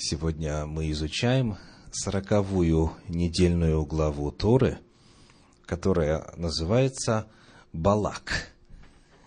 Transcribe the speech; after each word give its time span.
Сегодня 0.00 0.64
мы 0.64 0.92
изучаем 0.92 1.56
сороковую 1.90 2.92
недельную 3.08 3.84
главу 3.84 4.30
Торы, 4.30 4.78
которая 5.66 6.32
называется 6.36 7.26
Балак. 7.72 8.52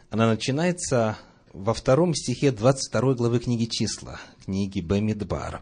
Она 0.10 0.30
начинается 0.30 1.18
во 1.52 1.74
втором 1.74 2.16
стихе 2.16 2.54
22 2.54 3.16
главы 3.16 3.40
книги 3.40 3.66
Числа, 3.66 4.18
книги 4.46 4.80
Бамидбар, 4.80 5.62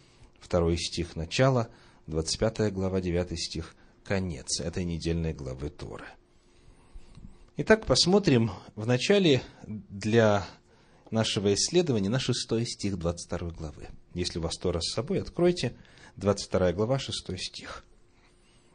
2 0.47 0.77
стих 0.77 1.17
начала, 1.17 1.69
25 2.07 2.73
глава, 2.73 3.01
9 3.01 3.39
стих 3.39 3.75
конец 4.05 4.61
этой 4.61 4.85
недельной 4.85 5.33
главы 5.33 5.71
Торы. 5.71 6.07
Итак, 7.57 7.87
посмотрим 7.87 8.53
вначале 8.77 9.43
для 9.67 10.47
нашего 11.11 11.53
исследования 11.55 12.09
на 12.09 12.21
6 12.21 12.67
стих 12.67 12.99
22 12.99 13.51
главы. 13.51 13.89
Если 14.15 14.39
у 14.39 14.43
вас 14.43 14.57
Тора 14.57 14.81
с 14.81 14.93
собой, 14.93 15.21
откройте 15.21 15.75
22 16.17 16.73
глава, 16.73 16.99
6 16.99 17.39
стих. 17.39 17.85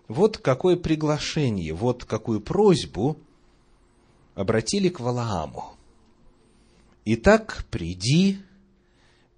Вот 0.07 0.38
какое 0.38 0.75
приглашение, 0.75 1.73
вот 1.73 2.03
какую 2.03 2.41
просьбу 2.41 3.17
обратили 4.35 4.89
к 4.89 4.99
Валааму. 4.99 5.77
«Итак, 7.05 7.66
приди, 7.69 8.39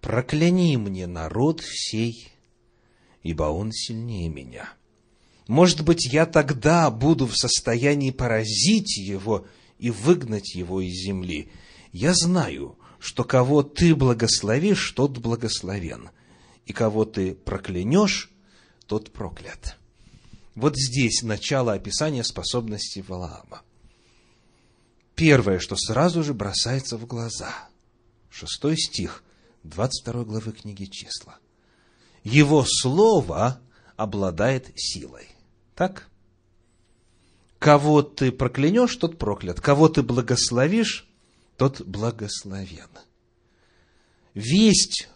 прокляни 0.06 0.78
мне 0.78 1.08
народ 1.08 1.64
сей, 1.64 2.32
ибо 3.24 3.46
он 3.46 3.72
сильнее 3.72 4.30
меня. 4.30 4.70
Может 5.48 5.84
быть, 5.84 6.06
я 6.06 6.28
тогда 6.28 6.92
буду 6.92 7.26
в 7.26 7.36
состоянии 7.36 8.12
поразить 8.12 8.98
его 8.98 9.48
и 9.80 9.90
выгнать 9.90 10.54
его 10.54 10.80
из 10.80 10.94
земли. 10.94 11.50
Я 11.92 12.14
знаю, 12.14 12.78
что 13.00 13.24
кого 13.24 13.64
ты 13.64 13.96
благословишь, 13.96 14.92
тот 14.92 15.18
благословен, 15.18 16.12
и 16.68 16.72
кого 16.72 17.06
ты 17.06 17.34
проклянешь, 17.34 18.30
тот 18.86 19.12
проклят. 19.12 19.76
Вот 20.54 20.78
здесь 20.78 21.24
начало 21.24 21.74
описания 21.74 22.24
способностей 22.24 23.02
Валаама. 23.02 23.64
Первое, 25.16 25.58
что 25.58 25.76
сразу 25.76 26.24
же 26.24 26.36
бросается 26.36 26.96
в 26.96 27.08
глаза. 27.08 27.70
Шестой 28.30 28.78
стих 28.78 29.24
22 29.70 30.24
главы 30.24 30.52
книги 30.52 30.86
числа. 30.86 31.40
Его 32.24 32.64
слово 32.66 33.60
обладает 33.96 34.72
силой. 34.76 35.28
Так? 35.76 36.08
Кого 37.60 38.02
ты 38.02 38.32
проклянешь, 38.32 38.96
тот 38.96 39.18
проклят. 39.18 39.60
Кого 39.60 39.90
ты 39.90 40.04
благословишь, 40.04 41.08
тот 41.58 41.82
благословен. 41.82 42.90
Весть, 44.34 45.10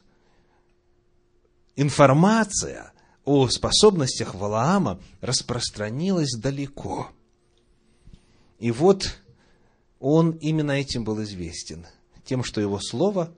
информация 1.75 2.93
о 3.25 3.47
способностях 3.49 4.33
Валаама 4.33 4.99
распространилась 5.21 6.35
далеко. 6.37 7.11
И 8.59 8.71
вот 8.71 9.17
он 9.99 10.31
именно 10.31 10.71
этим 10.71 11.03
был 11.03 11.21
известен, 11.23 11.85
тем, 12.23 12.43
что 12.43 12.61
его 12.61 12.79
слово 12.79 13.33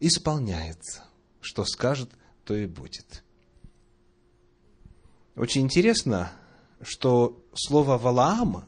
исполняется, 0.00 1.04
что 1.40 1.64
скажет, 1.64 2.10
то 2.44 2.54
и 2.54 2.66
будет. 2.66 3.22
Очень 5.36 5.62
интересно, 5.62 6.32
что 6.80 7.42
слово 7.54 7.98
Валаам, 7.98 8.64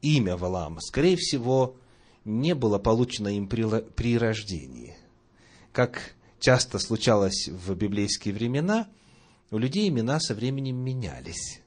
имя 0.00 0.36
Валаам, 0.36 0.80
скорее 0.80 1.16
всего, 1.16 1.76
не 2.24 2.54
было 2.54 2.78
получено 2.78 3.28
им 3.28 3.48
при 3.48 4.18
рождении. 4.18 4.96
Как 5.72 6.14
часто 6.38 6.78
случалось 6.78 7.48
в 7.48 7.74
библейские 7.74 8.34
времена, 8.34 8.88
у 9.50 9.58
людей 9.58 9.88
имена 9.88 10.20
со 10.20 10.34
временем 10.34 10.76
менялись 10.76 11.60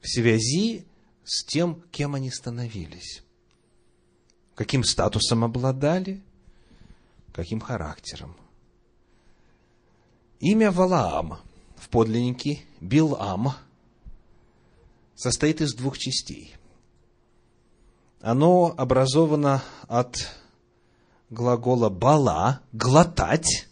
в 0.00 0.08
связи 0.08 0.84
с 1.24 1.44
тем, 1.44 1.82
кем 1.90 2.14
они 2.14 2.30
становились, 2.30 3.22
каким 4.54 4.84
статусом 4.84 5.44
обладали, 5.44 6.22
каким 7.32 7.60
характером. 7.60 8.36
Имя 10.40 10.70
Валаам 10.70 11.38
в 11.76 11.88
подлиннике 11.88 12.60
Билам 12.80 13.52
состоит 15.14 15.60
из 15.60 15.74
двух 15.74 15.98
частей. 15.98 16.56
Оно 18.20 18.74
образовано 18.76 19.62
от 19.88 20.16
глагола 21.30 21.88
бала– 21.88 22.60
глотать. 22.72 23.68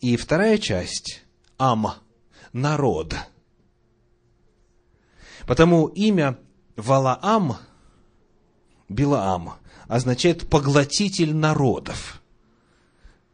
И 0.00 0.16
вторая 0.16 0.58
часть– 0.58 1.22
ам– 1.58 1.94
народ. 2.52 3.14
Потому 5.46 5.86
имя 5.86 6.38
Валаам, 6.76 7.56
Билаам, 8.88 9.54
означает 9.88 10.48
поглотитель 10.48 11.34
народов, 11.34 12.22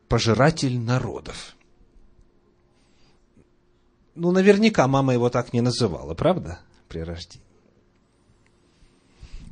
пожиратель 0.08 0.78
народов. 0.78 1.56
Ну, 4.14 4.30
наверняка 4.30 4.86
мама 4.86 5.14
его 5.14 5.30
так 5.30 5.52
не 5.52 5.60
называла, 5.60 6.14
правда, 6.14 6.60
при 6.88 7.00
рождении. 7.00 7.46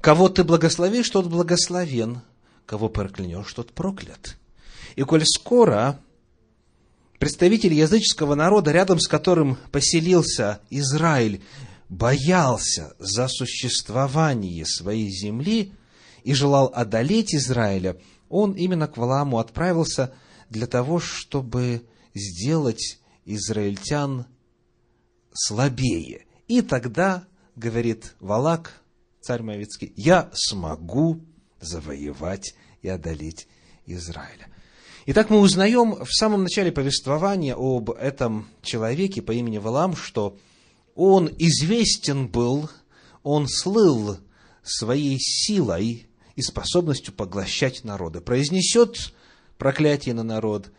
Кого 0.01 0.29
ты 0.29 0.45
благословишь, 0.45 1.11
тот 1.11 1.27
благословен. 1.27 2.23
Кого 2.67 2.89
проклянешь, 2.89 3.53
тот 3.53 3.73
проклят. 3.73 4.37
И 4.97 5.03
коль 5.03 5.25
скоро 5.27 5.99
представитель 7.19 7.75
языческого 7.75 8.35
народа, 8.35 8.71
рядом 8.73 8.99
с 8.99 9.07
которым 9.07 9.59
поселился 9.73 10.61
Израиль, 10.71 11.43
боялся 11.89 12.95
за 12.99 13.29
существование 13.29 14.65
своей 14.65 15.11
земли 15.11 15.73
и 16.25 16.35
желал 16.35 16.71
одолеть 16.75 17.35
Израиля, 17.35 17.97
он 18.29 18.53
именно 18.53 18.87
к 18.87 18.97
Валааму 18.97 19.39
отправился 19.39 20.15
для 20.49 20.67
того, 20.67 20.99
чтобы 20.99 21.87
сделать 22.15 23.01
израильтян 23.25 24.27
слабее. 25.33 26.27
И 26.49 26.63
тогда, 26.63 27.25
говорит 27.57 28.15
Валак, 28.21 28.81
царь 29.21 29.43
Моавицкий, 29.43 29.93
я 29.97 30.31
смогу 30.33 31.21
завоевать 31.61 32.55
и 32.83 32.89
одолеть 32.89 33.47
Израиля. 33.87 34.49
Итак, 35.07 35.31
мы 35.31 35.41
узнаем 35.41 36.05
в 36.05 36.11
самом 36.11 36.43
начале 36.43 36.73
повествования 36.73 37.55
об 37.57 37.91
этом 37.91 38.49
человеке 38.63 39.23
по 39.23 39.33
имени 39.33 39.59
Валам, 39.59 39.97
что 39.97 40.37
он 40.95 41.31
известен 41.39 42.29
был, 42.29 42.69
он 43.23 43.49
слыл 43.49 44.19
своей 44.63 45.19
силой 45.19 46.10
и 46.41 46.43
способностью 46.43 47.13
поглощать 47.13 47.85
народы. 47.85 48.21
Произнесет 48.23 49.13
проклятие 49.59 50.15
на 50.15 50.23
народ, 50.23 50.73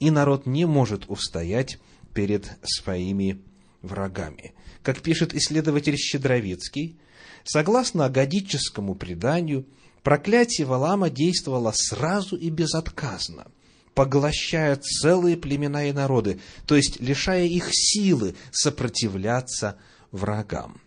и 0.00 0.10
народ 0.10 0.46
не 0.46 0.66
может 0.66 1.08
устоять 1.08 1.78
перед 2.12 2.50
своими 2.64 3.40
врагами. 3.82 4.52
Как 4.82 5.00
пишет 5.00 5.32
исследователь 5.32 5.96
Щедровицкий, 5.96 6.98
согласно 7.44 8.06
агадическому 8.06 8.96
преданию, 8.96 9.64
проклятие 10.02 10.66
Валама 10.66 11.08
действовало 11.08 11.72
сразу 11.72 12.36
и 12.36 12.50
безотказно, 12.50 13.46
поглощая 13.94 14.74
целые 14.76 15.36
племена 15.36 15.88
и 15.88 15.92
народы, 15.92 16.40
то 16.66 16.74
есть 16.74 17.00
лишая 17.00 17.44
их 17.44 17.68
силы 17.70 18.34
сопротивляться 18.50 19.78
врагам. 20.10 20.80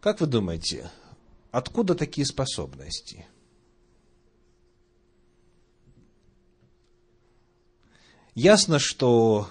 Как 0.00 0.20
вы 0.20 0.26
думаете, 0.26 0.90
откуда 1.56 1.94
такие 1.94 2.26
способности? 2.26 3.26
Ясно, 8.34 8.78
что 8.78 9.48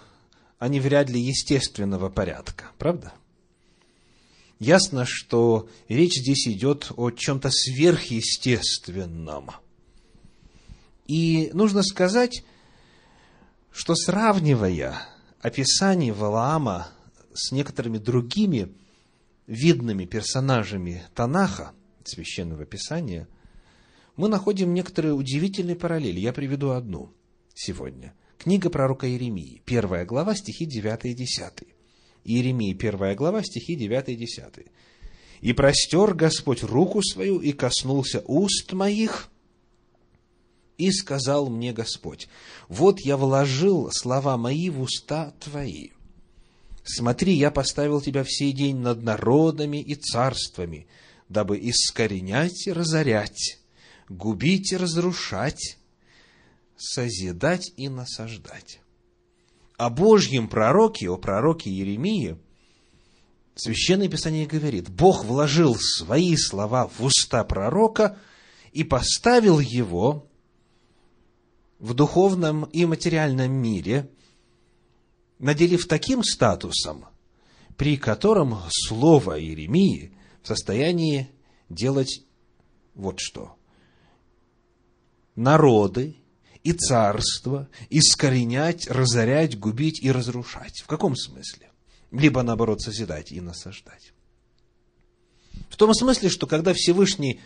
они 0.59 0.79
вряд 0.79 1.09
ли 1.09 1.19
естественного 1.19 2.09
порядка, 2.09 2.71
правда? 2.77 3.13
ясно, 4.63 5.05
что 5.05 5.69
речь 5.89 6.19
здесь 6.19 6.47
идет 6.47 6.91
о 6.95 7.11
чем-то 7.11 7.49
сверхъестественном. 7.51 9.51
И 11.05 11.51
нужно 11.53 11.83
сказать, 11.83 12.43
что 13.71 13.95
сравнивая 13.95 15.01
описание 15.41 16.13
Валаама 16.13 16.87
с 17.33 17.51
некоторыми 17.51 17.97
другими 17.97 18.73
видными 19.47 20.05
персонажами 20.05 21.03
Танаха, 21.13 21.73
священного 22.07 22.65
писания, 22.65 23.27
мы 24.15 24.27
находим 24.27 24.73
некоторые 24.73 25.13
удивительные 25.13 25.75
параллели. 25.75 26.19
Я 26.19 26.33
приведу 26.33 26.71
одну 26.71 27.13
сегодня. 27.53 28.13
Книга 28.37 28.69
пророка 28.69 29.07
Иеремии, 29.07 29.61
первая 29.65 30.05
глава, 30.05 30.35
стихи 30.35 30.65
9 30.65 31.05
и 31.05 31.13
10. 31.13 31.53
Иеремии, 32.25 32.73
первая 32.73 33.15
глава, 33.15 33.43
стихи 33.43 33.75
9 33.75 34.09
и 34.09 34.15
10. 34.15 34.67
«И 35.41 35.53
простер 35.53 36.13
Господь 36.13 36.63
руку 36.63 37.01
свою, 37.01 37.39
и 37.39 37.51
коснулся 37.51 38.23
уст 38.25 38.71
моих, 38.73 39.29
и 40.77 40.91
сказал 40.91 41.49
мне 41.49 41.73
Господь, 41.73 42.27
вот 42.67 42.99
я 43.01 43.17
вложил 43.17 43.89
слова 43.91 44.37
мои 44.37 44.69
в 44.69 44.81
уста 44.81 45.33
твои. 45.39 45.89
Смотри, 46.83 47.33
я 47.33 47.51
поставил 47.51 48.01
тебя 48.01 48.23
в 48.23 48.31
сей 48.31 48.51
день 48.51 48.77
над 48.77 49.03
народами 49.03 49.77
и 49.77 49.95
царствами, 49.95 50.87
дабы 51.33 51.59
искоренять 51.59 52.67
и 52.67 52.71
разорять, 52.71 53.59
губить 54.07 54.71
и 54.71 54.77
разрушать, 54.77 55.77
созидать 56.77 57.73
и 57.75 57.89
насаждать. 57.89 58.79
О 59.77 59.89
Божьем 59.89 60.47
пророке, 60.47 61.09
о 61.09 61.17
пророке 61.17 61.71
Еремии, 61.71 62.37
Священное 63.55 64.07
Писание 64.07 64.47
говорит, 64.47 64.89
Бог 64.89 65.25
вложил 65.25 65.75
свои 65.75 66.35
слова 66.37 66.87
в 66.87 67.03
уста 67.03 67.43
пророка 67.43 68.17
и 68.71 68.83
поставил 68.83 69.59
его 69.59 70.27
в 71.77 71.93
духовном 71.93 72.63
и 72.63 72.85
материальном 72.85 73.51
мире, 73.51 74.09
наделив 75.37 75.87
таким 75.87 76.23
статусом, 76.23 77.05
при 77.77 77.97
котором 77.97 78.57
слово 78.69 79.39
Иеремии 79.39 80.12
в 80.43 80.47
состоянии 80.47 81.29
делать 81.69 82.21
вот 82.93 83.19
что. 83.19 83.55
Народы 85.35 86.15
и 86.63 86.73
царства 86.73 87.67
искоренять, 87.89 88.87
разорять, 88.87 89.57
губить 89.57 90.01
и 90.03 90.11
разрушать. 90.11 90.81
В 90.81 90.87
каком 90.87 91.15
смысле? 91.15 91.71
Либо, 92.11 92.43
наоборот, 92.43 92.81
созидать 92.81 93.31
и 93.31 93.41
насаждать. 93.41 94.13
В 95.69 95.77
том 95.77 95.93
смысле, 95.93 96.29
что 96.29 96.45
когда 96.45 96.73
Всевышний 96.73 97.41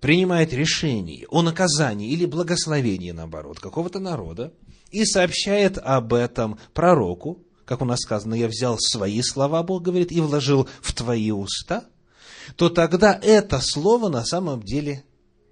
принимает 0.00 0.52
решение 0.52 1.26
о 1.28 1.42
наказании 1.42 2.10
или 2.10 2.26
благословении, 2.26 3.10
наоборот, 3.10 3.60
какого-то 3.60 3.98
народа, 4.00 4.54
и 4.90 5.04
сообщает 5.04 5.78
об 5.78 6.14
этом 6.14 6.58
пророку, 6.74 7.44
как 7.72 7.80
у 7.80 7.86
нас 7.86 8.00
сказано, 8.00 8.34
я 8.34 8.48
взял 8.48 8.76
свои 8.78 9.22
слова, 9.22 9.62
Бог 9.62 9.80
говорит, 9.80 10.12
и 10.12 10.20
вложил 10.20 10.68
в 10.82 10.92
твои 10.92 11.30
уста, 11.30 11.86
то 12.56 12.68
тогда 12.68 13.18
это 13.22 13.60
слово 13.62 14.10
на 14.10 14.26
самом 14.26 14.62
деле 14.62 15.04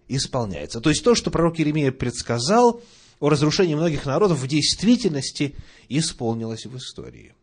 исполняется. 0.06 0.82
То 0.82 0.90
есть 0.90 1.02
то, 1.02 1.14
что 1.14 1.30
пророк 1.30 1.58
Иеремия 1.58 1.92
предсказал 1.92 2.82
о 3.20 3.30
разрушении 3.30 3.74
многих 3.74 4.04
народов, 4.04 4.38
в 4.38 4.46
действительности 4.46 5.56
исполнилось 5.88 6.66
в 6.66 6.76
истории. 6.76 7.34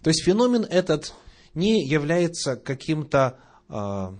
То 0.00 0.08
есть 0.08 0.24
феномен 0.24 0.62
этот 0.62 1.12
не 1.52 1.84
является 1.86 2.56
каким-то 2.56 3.38
э, 3.68 4.12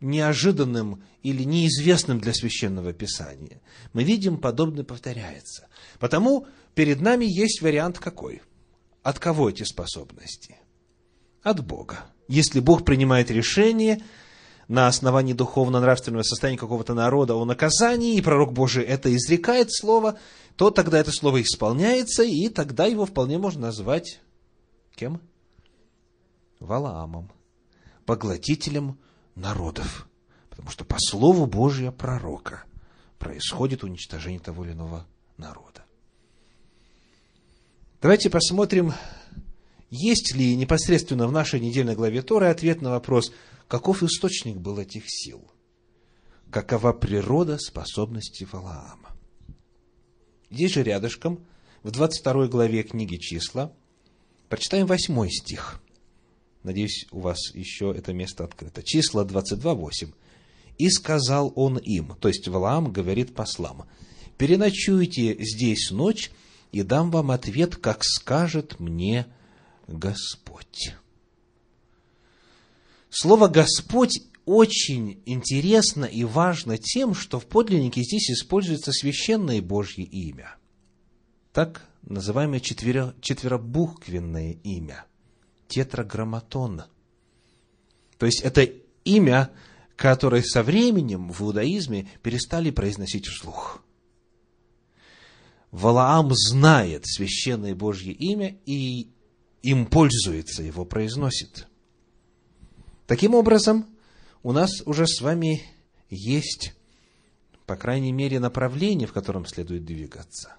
неожиданным 0.00 1.02
или 1.22 1.42
неизвестным 1.42 2.20
для 2.20 2.32
священного 2.32 2.94
писания. 2.94 3.60
Мы 3.92 4.02
видим, 4.02 4.38
подобное 4.38 4.84
повторяется. 4.84 5.68
Потому 5.98 6.46
перед 6.76 7.00
нами 7.00 7.24
есть 7.24 7.62
вариант 7.62 7.98
какой? 7.98 8.42
От 9.02 9.18
кого 9.18 9.50
эти 9.50 9.64
способности? 9.64 10.58
От 11.42 11.64
Бога. 11.66 12.04
Если 12.28 12.60
Бог 12.60 12.84
принимает 12.84 13.30
решение 13.30 14.02
на 14.68 14.86
основании 14.86 15.32
духовно-нравственного 15.32 16.22
состояния 16.22 16.58
какого-то 16.58 16.92
народа 16.92 17.34
о 17.34 17.44
наказании, 17.44 18.16
и 18.16 18.20
пророк 18.20 18.52
Божий 18.52 18.84
это 18.84 19.14
изрекает 19.16 19.72
слово, 19.72 20.18
то 20.56 20.70
тогда 20.70 20.98
это 20.98 21.12
слово 21.12 21.40
исполняется, 21.40 22.22
и 22.24 22.48
тогда 22.50 22.84
его 22.84 23.06
вполне 23.06 23.38
можно 23.38 23.62
назвать 23.62 24.20
кем? 24.94 25.20
Валаамом, 26.60 27.32
поглотителем 28.04 28.98
народов. 29.34 30.08
Потому 30.50 30.68
что 30.70 30.84
по 30.84 30.96
слову 30.98 31.46
Божия 31.46 31.90
пророка 31.90 32.64
происходит 33.18 33.82
уничтожение 33.82 34.40
того 34.40 34.64
или 34.64 34.72
иного 34.72 35.06
народа. 35.38 35.85
Давайте 38.00 38.30
посмотрим, 38.30 38.92
есть 39.90 40.34
ли 40.34 40.54
непосредственно 40.54 41.26
в 41.26 41.32
нашей 41.32 41.60
недельной 41.60 41.94
главе 41.94 42.22
Торы 42.22 42.46
ответ 42.46 42.82
на 42.82 42.90
вопрос, 42.90 43.32
каков 43.68 44.02
источник 44.02 44.56
был 44.56 44.78
этих 44.78 45.04
сил, 45.06 45.42
какова 46.50 46.92
природа 46.92 47.58
способности 47.58 48.46
Валаама. 48.50 49.16
Здесь 50.50 50.72
же 50.72 50.82
рядышком, 50.82 51.44
в 51.82 51.90
22 51.90 52.48
главе 52.48 52.82
книги 52.82 53.16
«Числа», 53.16 53.72
прочитаем 54.48 54.86
8 54.86 55.28
стих– 55.30 55.80
Надеюсь, 56.66 57.06
у 57.12 57.20
вас 57.20 57.54
еще 57.54 57.94
это 57.96 58.12
место 58.12 58.42
открыто. 58.42 58.82
Числа 58.82 59.24
22.8. 59.24 60.12
«И 60.78 60.90
сказал 60.90 61.52
он 61.54 61.78
им», 61.78 62.16
то 62.20 62.26
есть 62.26 62.48
Валаам 62.48 62.92
говорит 62.92 63.36
послам, 63.36 63.88
«переночуйте 64.36 65.36
здесь 65.38 65.92
ночь, 65.92 66.32
и 66.76 66.82
дам 66.82 67.10
вам 67.10 67.30
ответ, 67.30 67.76
как 67.76 68.04
скажет 68.04 68.78
мне 68.80 69.26
Господь». 69.86 70.94
Слово 73.10 73.48
«Господь» 73.48 74.20
очень 74.44 75.22
интересно 75.26 76.04
и 76.04 76.24
важно 76.24 76.78
тем, 76.78 77.14
что 77.14 77.40
в 77.40 77.46
подлиннике 77.46 78.02
здесь 78.02 78.30
используется 78.30 78.92
священное 78.92 79.60
Божье 79.60 80.04
имя. 80.04 80.56
Так 81.52 81.82
называемое 82.02 82.60
четверо, 82.60 83.14
четверобуквенное 83.20 84.52
имя– 84.62 85.06
тетраграмматон. 85.68 86.84
То 88.18 88.26
есть 88.26 88.42
это 88.42 88.68
имя, 89.04 89.50
которое 89.96 90.42
со 90.42 90.62
временем 90.62 91.30
в 91.30 91.42
иудаизме 91.42 92.08
перестали 92.22 92.70
произносить 92.70 93.26
вслух. 93.26 93.82
Валаам 95.70 96.30
знает 96.34 97.06
священное 97.06 97.74
Божье 97.74 98.12
имя 98.12 98.56
и 98.66 99.10
им 99.62 99.86
пользуется, 99.86 100.62
его 100.62 100.84
произносит. 100.84 101.68
Таким 103.06 103.34
образом, 103.34 103.86
у 104.42 104.52
нас 104.52 104.82
уже 104.86 105.06
с 105.06 105.20
вами 105.20 105.62
есть, 106.08 106.74
по 107.66 107.76
крайней 107.76 108.12
мере, 108.12 108.40
направление, 108.40 109.08
в 109.08 109.12
котором 109.12 109.46
следует 109.46 109.84
двигаться. 109.84 110.56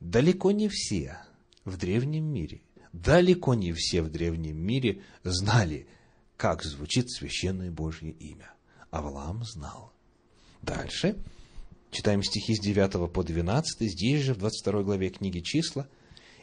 Далеко 0.00 0.50
не 0.52 0.68
все 0.68 1.18
в 1.64 1.76
древнем 1.76 2.24
мире 2.24 2.62
далеко 2.94 3.54
не 3.54 3.72
все 3.72 4.02
в 4.02 4.10
древнем 4.10 4.56
мире 4.56 5.02
знали, 5.24 5.88
как 6.36 6.62
звучит 6.62 7.10
священное 7.10 7.70
Божье 7.70 8.10
имя. 8.10 8.54
Авраам 8.90 9.44
знал. 9.44 9.92
Дальше 10.62 11.16
читаем 11.94 12.22
стихи 12.22 12.56
с 12.56 12.60
9 12.60 13.10
по 13.10 13.22
12, 13.22 13.90
здесь 13.90 14.22
же, 14.22 14.34
в 14.34 14.38
22 14.38 14.82
главе 14.82 15.10
книги 15.10 15.38
«Числа». 15.40 15.86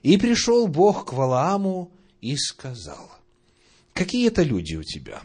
«И 0.02 0.18
пришел 0.18 0.68
Бог 0.68 1.10
к 1.10 1.14
Валааму 1.14 1.92
и 2.22 2.36
сказал, 2.38 3.12
какие 3.94 4.28
это 4.28 4.44
люди 4.44 4.76
у 4.76 4.84
тебя?» 4.84 5.22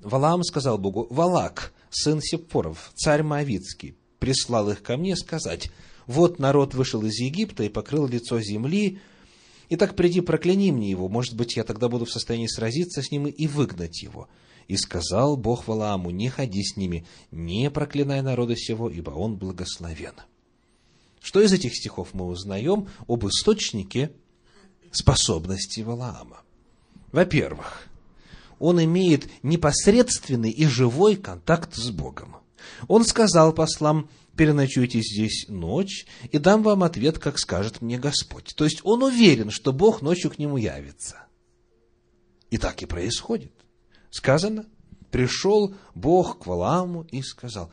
Валаам 0.00 0.44
сказал 0.44 0.78
Богу, 0.78 1.06
«Валак, 1.10 1.72
сын 1.90 2.20
Сеппоров, 2.20 2.92
царь 2.94 3.22
Моавицкий, 3.22 3.96
прислал 4.18 4.70
их 4.70 4.82
ко 4.82 4.96
мне 4.96 5.16
сказать, 5.16 5.70
вот 6.06 6.38
народ 6.38 6.74
вышел 6.74 7.02
из 7.02 7.18
Египта 7.18 7.64
и 7.64 7.68
покрыл 7.68 8.06
лицо 8.06 8.40
земли, 8.40 9.00
Итак, 9.74 9.96
приди, 9.96 10.20
прокляни 10.20 10.70
мне 10.70 10.90
его, 10.90 11.08
может 11.08 11.34
быть, 11.34 11.56
я 11.56 11.64
тогда 11.64 11.88
буду 11.88 12.04
в 12.04 12.12
состоянии 12.12 12.46
сразиться 12.46 13.00
с 13.00 13.10
ним 13.10 13.26
и 13.26 13.46
выгнать 13.46 14.02
его. 14.02 14.28
И 14.68 14.76
сказал 14.76 15.36
Бог 15.36 15.66
Валааму, 15.66 16.10
не 16.10 16.28
ходи 16.28 16.62
с 16.62 16.76
ними, 16.76 17.06
не 17.30 17.70
проклинай 17.70 18.22
народа 18.22 18.56
сего, 18.56 18.88
ибо 18.88 19.10
он 19.10 19.36
благословен. 19.36 20.14
Что 21.20 21.40
из 21.40 21.52
этих 21.52 21.76
стихов 21.76 22.14
мы 22.14 22.26
узнаем 22.26 22.88
об 23.06 23.26
источнике 23.26 24.12
способности 24.90 25.80
Валаама? 25.80 26.42
Во-первых, 27.12 27.88
он 28.58 28.82
имеет 28.82 29.28
непосредственный 29.42 30.50
и 30.50 30.66
живой 30.66 31.16
контакт 31.16 31.74
с 31.74 31.90
Богом. 31.90 32.36
Он 32.88 33.04
сказал 33.04 33.52
послам, 33.52 34.08
переночуйте 34.36 35.00
здесь 35.00 35.46
ночь, 35.48 36.06
и 36.30 36.38
дам 36.38 36.62
вам 36.62 36.82
ответ, 36.82 37.18
как 37.18 37.38
скажет 37.38 37.82
мне 37.82 37.98
Господь. 37.98 38.54
То 38.56 38.64
есть 38.64 38.80
он 38.84 39.02
уверен, 39.02 39.50
что 39.50 39.72
Бог 39.72 40.02
ночью 40.02 40.30
к 40.30 40.38
нему 40.38 40.56
явится. 40.56 41.26
И 42.50 42.58
так 42.58 42.82
и 42.82 42.86
происходит. 42.86 43.52
Сказано, 44.12 44.66
пришел 45.10 45.74
Бог 45.94 46.40
к 46.40 46.46
Валааму 46.46 47.04
и 47.10 47.22
сказал. 47.22 47.72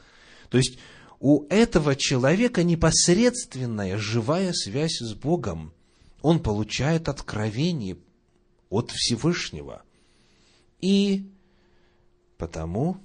То 0.50 0.58
есть, 0.58 0.80
у 1.20 1.46
этого 1.50 1.98
человека 1.98 2.64
непосредственная 2.64 3.98
живая 3.98 4.54
связь 4.54 5.00
с 5.00 5.14
Богом. 5.14 5.74
Он 6.22 6.42
получает 6.42 7.10
откровение 7.10 7.98
от 8.70 8.92
Всевышнего. 8.92 9.84
И 10.80 11.30
потому 12.38 12.98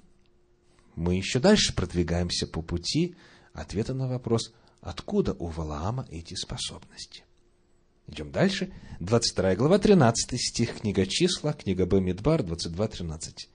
мы 0.94 1.16
еще 1.16 1.40
дальше 1.40 1.74
продвигаемся 1.74 2.46
по 2.46 2.62
пути 2.62 3.16
ответа 3.52 3.94
на 3.94 4.06
вопрос, 4.06 4.54
откуда 4.80 5.34
у 5.34 5.48
Валаама 5.48 6.06
эти 6.08 6.34
способности. 6.34 7.24
Идем 8.06 8.30
дальше. 8.30 8.72
22 9.00 9.56
глава, 9.56 9.78
13 9.78 10.40
стих, 10.40 10.80
книга 10.80 11.06
числа, 11.06 11.52
книга 11.52 11.86
Бамидбар, 11.86 12.42
22-13. 12.42 13.48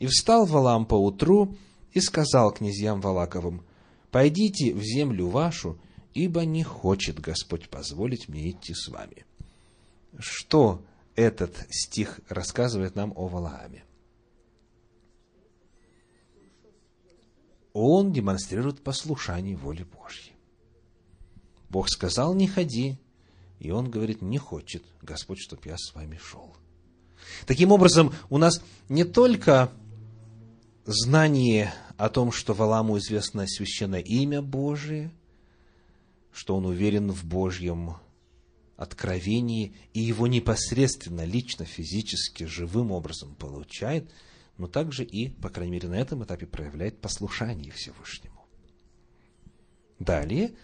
«И 0.00 0.06
встал 0.06 0.46
Валаам 0.46 0.86
поутру 0.86 1.56
и 1.92 2.00
сказал 2.00 2.52
князьям 2.52 3.00
Валаковым, 3.00 3.64
«Пойдите 4.10 4.74
в 4.74 4.82
землю 4.82 5.28
вашу, 5.28 5.78
ибо 6.12 6.44
не 6.44 6.62
хочет 6.62 7.20
Господь 7.20 7.68
позволить 7.68 8.28
мне 8.28 8.50
идти 8.50 8.74
с 8.74 8.88
вами». 8.88 9.24
Что 10.18 10.84
этот 11.16 11.66
стих 11.70 12.20
рассказывает 12.28 12.94
нам 12.94 13.12
о 13.16 13.28
Валааме? 13.28 13.84
Он 17.72 18.12
демонстрирует 18.12 18.82
послушание 18.82 19.56
воле 19.56 19.84
Божьей. 19.84 20.32
Бог 21.68 21.88
сказал, 21.88 22.34
не 22.34 22.46
ходи, 22.46 22.98
и 23.64 23.70
он 23.70 23.90
говорит, 23.90 24.22
не 24.22 24.38
хочет 24.38 24.84
Господь, 25.02 25.38
чтоб 25.38 25.64
я 25.66 25.76
с 25.76 25.94
вами 25.94 26.18
шел. 26.22 26.54
Таким 27.46 27.72
образом, 27.72 28.12
у 28.30 28.38
нас 28.38 28.62
не 28.88 29.04
только 29.04 29.72
знание 30.84 31.72
о 31.96 32.08
том, 32.08 32.32
что 32.32 32.52
Валаму 32.52 32.98
известно 32.98 33.46
священное 33.46 34.00
имя 34.00 34.42
Божие, 34.42 35.10
что 36.32 36.56
он 36.56 36.66
уверен 36.66 37.10
в 37.10 37.24
Божьем 37.24 37.96
откровении 38.76 39.74
и 39.92 40.00
его 40.00 40.26
непосредственно, 40.26 41.24
лично, 41.24 41.64
физически, 41.64 42.44
живым 42.44 42.90
образом 42.90 43.34
получает, 43.36 44.10
но 44.58 44.66
также 44.66 45.04
и, 45.04 45.28
по 45.28 45.48
крайней 45.48 45.72
мере, 45.72 45.88
на 45.88 45.94
этом 45.94 46.24
этапе 46.24 46.46
проявляет 46.46 47.00
послушание 47.00 47.72
Всевышнему. 47.72 48.46
Далее, 49.98 50.54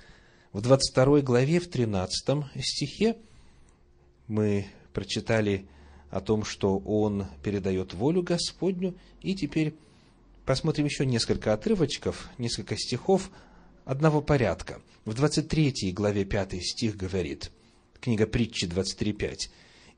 в 0.52 0.61
22 0.61 1.21
главе, 1.21 1.61
в 1.61 1.69
13 1.69 2.45
стихе 2.61 3.16
мы 4.26 4.66
прочитали 4.92 5.69
о 6.11 6.21
том, 6.21 6.45
что 6.45 6.78
он 6.78 7.26
передает 7.42 7.95
волю 7.95 8.23
Господню, 8.23 8.97
и 9.23 9.35
теперь 9.35 9.75
посмотрим 10.45 10.87
еще 10.87 11.07
несколько 11.07 11.52
отрывочков, 11.52 12.28
несколько 12.38 12.76
стихов 12.76 13.30
одного 13.85 14.21
порядка. 14.21 14.80
В 15.04 15.14
23 15.14 15.92
главе 15.92 16.25
5 16.25 16.62
стих 16.62 16.97
говорит, 16.97 17.50
книга 18.00 18.26
притчи 18.26 18.64
23.5, 18.64 19.50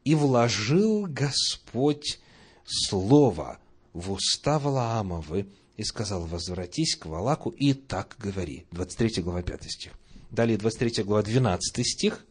«И 0.05 0.15
вложил 0.15 1.07
Господь 1.09 2.19
слово 2.65 3.59
в 3.93 4.13
уста 4.13 4.59
Валаамовы, 4.59 5.49
и 5.79 5.85
сказал, 5.85 6.27
возвратись 6.27 6.97
к 6.97 7.07
Валаку 7.07 7.49
и 7.49 7.73
так 7.73 8.17
говори». 8.19 8.67
23 8.73 9.23
глава 9.23 9.43
5 9.43 9.65
стих. 9.71 9.93
Далее 10.33 10.57
23 10.57 11.05
глава 11.05 11.23
12 11.23 11.87
стих, 11.87 12.25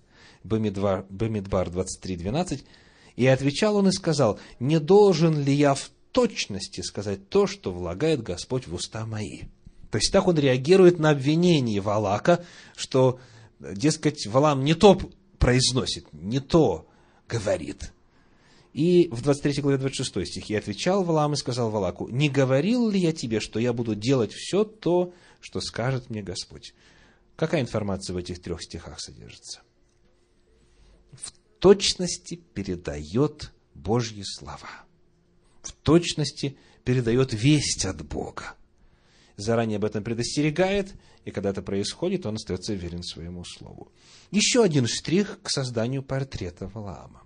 Бамидбар, 0.44 1.06
Бамидбар 1.10 1.70
23, 1.70 2.18
12. 2.18 2.66
«И 3.16 3.28
отвечал 3.28 3.76
он 3.76 3.90
и 3.90 3.92
сказал, 3.92 4.40
не 4.60 4.80
должен 4.80 5.40
ли 5.44 5.54
я 5.54 5.76
в 5.76 5.92
точности 6.12 6.82
сказать 6.82 7.30
то, 7.30 7.46
что 7.46 7.72
влагает 7.72 8.24
Господь 8.24 8.68
в 8.68 8.74
уста 8.74 9.06
мои?» 9.06 9.42
То 9.92 10.00
есть 10.00 10.12
так 10.12 10.28
он 10.28 10.40
реагирует 10.40 10.98
на 10.98 11.12
обвинение 11.12 11.80
Валака, 11.80 12.44
что, 12.76 13.20
дескать, 13.60 14.26
Валам 14.26 14.64
не 14.64 14.74
то 14.74 15.00
произносит, 15.38 16.12
не 16.12 16.40
то 16.40 16.88
говорит. 17.28 17.94
И 18.74 19.10
в 19.12 19.22
23 19.22 19.62
главе 19.62 19.78
26 19.78 20.28
стихе 20.28 20.58
отвечал 20.58 21.04
Валам 21.04 21.34
и 21.34 21.38
сказал 21.38 21.70
Валаку, 21.70 22.08
«Не 22.08 22.30
говорил 22.30 22.90
ли 22.90 23.00
я 23.00 23.12
тебе, 23.12 23.40
что 23.40 23.60
я 23.60 23.74
буду 23.74 23.94
делать 23.94 24.32
все 24.32 24.64
то, 24.64 25.14
что 25.40 25.62
скажет 25.62 26.10
мне 26.10 26.24
Господь?» 26.24 26.74
Какая 27.42 27.62
информация 27.62 28.14
в 28.14 28.18
этих 28.18 28.40
трех 28.40 28.62
стихах 28.62 29.00
содержится? 29.00 29.62
В 31.12 31.32
точности 31.58 32.36
передает 32.36 33.52
Божьи 33.74 34.22
слова. 34.24 34.70
В 35.64 35.72
точности 35.72 36.56
передает 36.84 37.34
весть 37.34 37.86
от 37.86 38.06
Бога. 38.06 38.54
Заранее 39.38 39.78
об 39.78 39.86
этом 39.86 40.04
предостерегает, 40.04 40.94
и 41.26 41.32
когда 41.32 41.50
это 41.50 41.64
происходит, 41.64 42.28
он 42.28 42.36
остается 42.36 42.76
верен 42.76 43.02
своему 43.02 43.44
слову. 43.44 43.92
Еще 44.30 44.64
один 44.64 44.86
штрих 44.86 45.40
к 45.42 45.50
созданию 45.50 46.04
портрета 46.04 46.68
Валаама. 46.68 47.24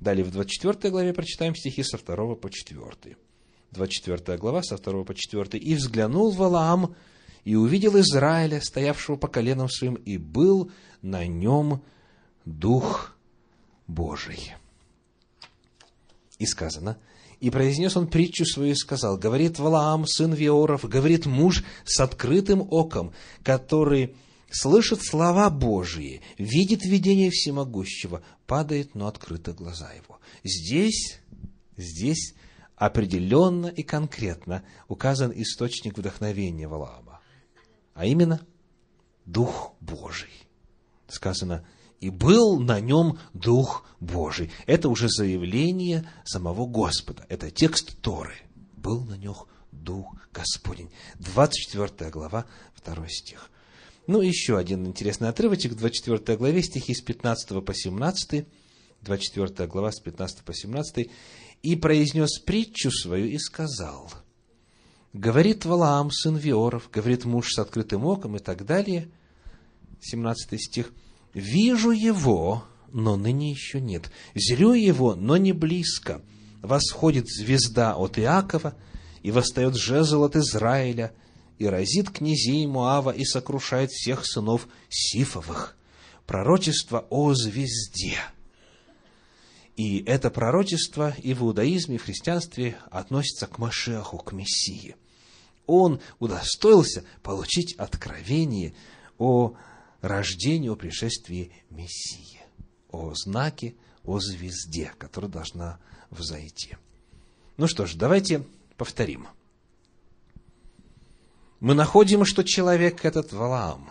Далее 0.00 0.24
в 0.24 0.32
24 0.32 0.90
главе 0.90 1.12
прочитаем 1.12 1.54
стихи 1.54 1.84
со 1.84 1.98
2 1.98 2.34
по 2.34 2.50
4. 2.50 3.16
24 3.70 4.38
глава 4.38 4.64
со 4.64 4.76
2 4.76 5.04
по 5.04 5.14
4. 5.14 5.56
«И 5.56 5.76
взглянул 5.76 6.32
Валаам 6.32 6.96
и 7.44 7.54
увидел 7.54 7.98
Израиля, 8.00 8.60
стоявшего 8.60 9.16
по 9.16 9.28
коленам 9.28 9.68
своим, 9.68 9.94
и 9.94 10.16
был 10.16 10.70
на 11.02 11.26
нем 11.26 11.82
Дух 12.44 13.14
Божий. 13.86 14.54
И 16.38 16.46
сказано, 16.46 16.98
и 17.40 17.50
произнес 17.50 17.96
он 17.96 18.08
притчу 18.08 18.44
свою 18.44 18.72
и 18.72 18.76
сказал, 18.76 19.18
говорит 19.18 19.58
Валаам, 19.58 20.06
сын 20.06 20.32
Виоров, 20.32 20.88
говорит 20.88 21.26
муж 21.26 21.62
с 21.84 22.00
открытым 22.00 22.66
оком, 22.70 23.12
который 23.42 24.16
слышит 24.50 25.02
слова 25.02 25.50
Божьи, 25.50 26.22
видит 26.38 26.84
видение 26.84 27.30
всемогущего, 27.30 28.22
падает, 28.46 28.94
но 28.94 29.06
открыты 29.06 29.52
глаза 29.52 29.92
его. 29.92 30.18
Здесь, 30.42 31.20
здесь 31.76 32.34
определенно 32.76 33.66
и 33.66 33.82
конкретно 33.82 34.64
указан 34.88 35.32
источник 35.34 35.98
вдохновения 35.98 36.66
Валаама 36.66 37.03
а 37.94 38.06
именно 38.06 38.40
Дух 39.24 39.72
Божий. 39.80 40.30
Сказано, 41.08 41.64
и 42.00 42.10
был 42.10 42.60
на 42.60 42.80
нем 42.80 43.18
Дух 43.32 43.86
Божий. 44.00 44.50
Это 44.66 44.88
уже 44.88 45.08
заявление 45.08 46.06
самого 46.24 46.66
Господа. 46.66 47.24
Это 47.28 47.50
текст 47.50 48.00
Торы. 48.02 48.34
Был 48.76 49.04
на 49.04 49.16
нем 49.16 49.36
Дух 49.72 50.14
Господень. 50.32 50.90
24 51.18 52.10
глава, 52.10 52.44
2 52.84 53.08
стих. 53.08 53.50
Ну, 54.06 54.20
еще 54.20 54.58
один 54.58 54.86
интересный 54.86 55.30
отрывочек, 55.30 55.74
24 55.74 56.36
главе, 56.36 56.62
стихи 56.62 56.94
с 56.94 57.00
15 57.00 57.64
по 57.64 57.72
17, 57.72 58.46
24 59.00 59.68
глава 59.68 59.92
с 59.92 60.00
15 60.00 60.44
по 60.44 60.52
17, 60.52 61.10
«И 61.62 61.76
произнес 61.76 62.38
притчу 62.40 62.90
свою 62.90 63.28
и 63.28 63.38
сказал, 63.38 64.12
Говорит 65.14 65.64
Валаам, 65.64 66.10
сын 66.10 66.36
Виоров, 66.36 66.90
говорит 66.92 67.24
муж 67.24 67.52
с 67.52 67.60
открытым 67.60 68.04
оком 68.04 68.34
и 68.34 68.40
так 68.40 68.66
далее. 68.66 69.08
17 70.00 70.60
стих. 70.60 70.90
«Вижу 71.32 71.92
его, 71.92 72.64
но 72.92 73.16
ныне 73.16 73.52
еще 73.52 73.80
нет. 73.80 74.10
Зрю 74.34 74.72
его, 74.72 75.14
но 75.14 75.36
не 75.36 75.52
близко. 75.52 76.20
Восходит 76.62 77.28
звезда 77.28 77.94
от 77.94 78.18
Иакова, 78.18 78.74
и 79.22 79.30
восстает 79.30 79.76
жезл 79.76 80.24
от 80.24 80.34
Израиля, 80.34 81.14
и 81.58 81.66
разит 81.66 82.10
князей 82.10 82.66
Муава, 82.66 83.10
и 83.10 83.24
сокрушает 83.24 83.92
всех 83.92 84.26
сынов 84.26 84.66
Сифовых. 84.88 85.76
Пророчество 86.26 87.06
о 87.08 87.34
звезде». 87.34 88.18
И 89.76 90.02
это 90.06 90.30
пророчество 90.30 91.14
и 91.22 91.34
в 91.34 91.42
иудаизме, 91.42 91.96
и 91.96 91.98
в 91.98 92.04
христианстве 92.04 92.76
относится 92.90 93.46
к 93.46 93.58
Машеху, 93.58 94.18
к 94.18 94.32
Мессии 94.32 94.96
он 95.66 96.00
удостоился 96.18 97.04
получить 97.22 97.74
откровение 97.74 98.74
о 99.18 99.54
рождении, 100.00 100.68
о 100.68 100.76
пришествии 100.76 101.52
Мессии, 101.70 102.40
о 102.90 103.14
знаке, 103.14 103.74
о 104.04 104.20
звезде, 104.20 104.92
которая 104.98 105.30
должна 105.30 105.78
взойти. 106.10 106.76
Ну 107.56 107.66
что 107.66 107.86
ж, 107.86 107.94
давайте 107.94 108.44
повторим. 108.76 109.28
Мы 111.60 111.74
находим, 111.74 112.24
что 112.24 112.42
человек 112.44 113.04
этот 113.04 113.32
Валаам 113.32 113.90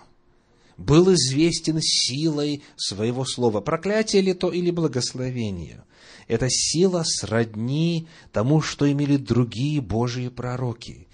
был 0.77 1.11
известен 1.13 1.79
силой 1.81 2.63
своего 2.75 3.25
слова. 3.25 3.61
Проклятие 3.61 4.21
ли 4.21 4.33
то 4.33 4.51
или 4.51 4.69
благословение? 4.69 5.83
Это 6.27 6.47
сила 6.49 7.03
сродни 7.05 8.07
тому, 8.31 8.61
что 8.61 8.91
имели 8.91 9.17
другие 9.17 9.81
Божьи 9.81 10.27
пророки. 10.29 11.07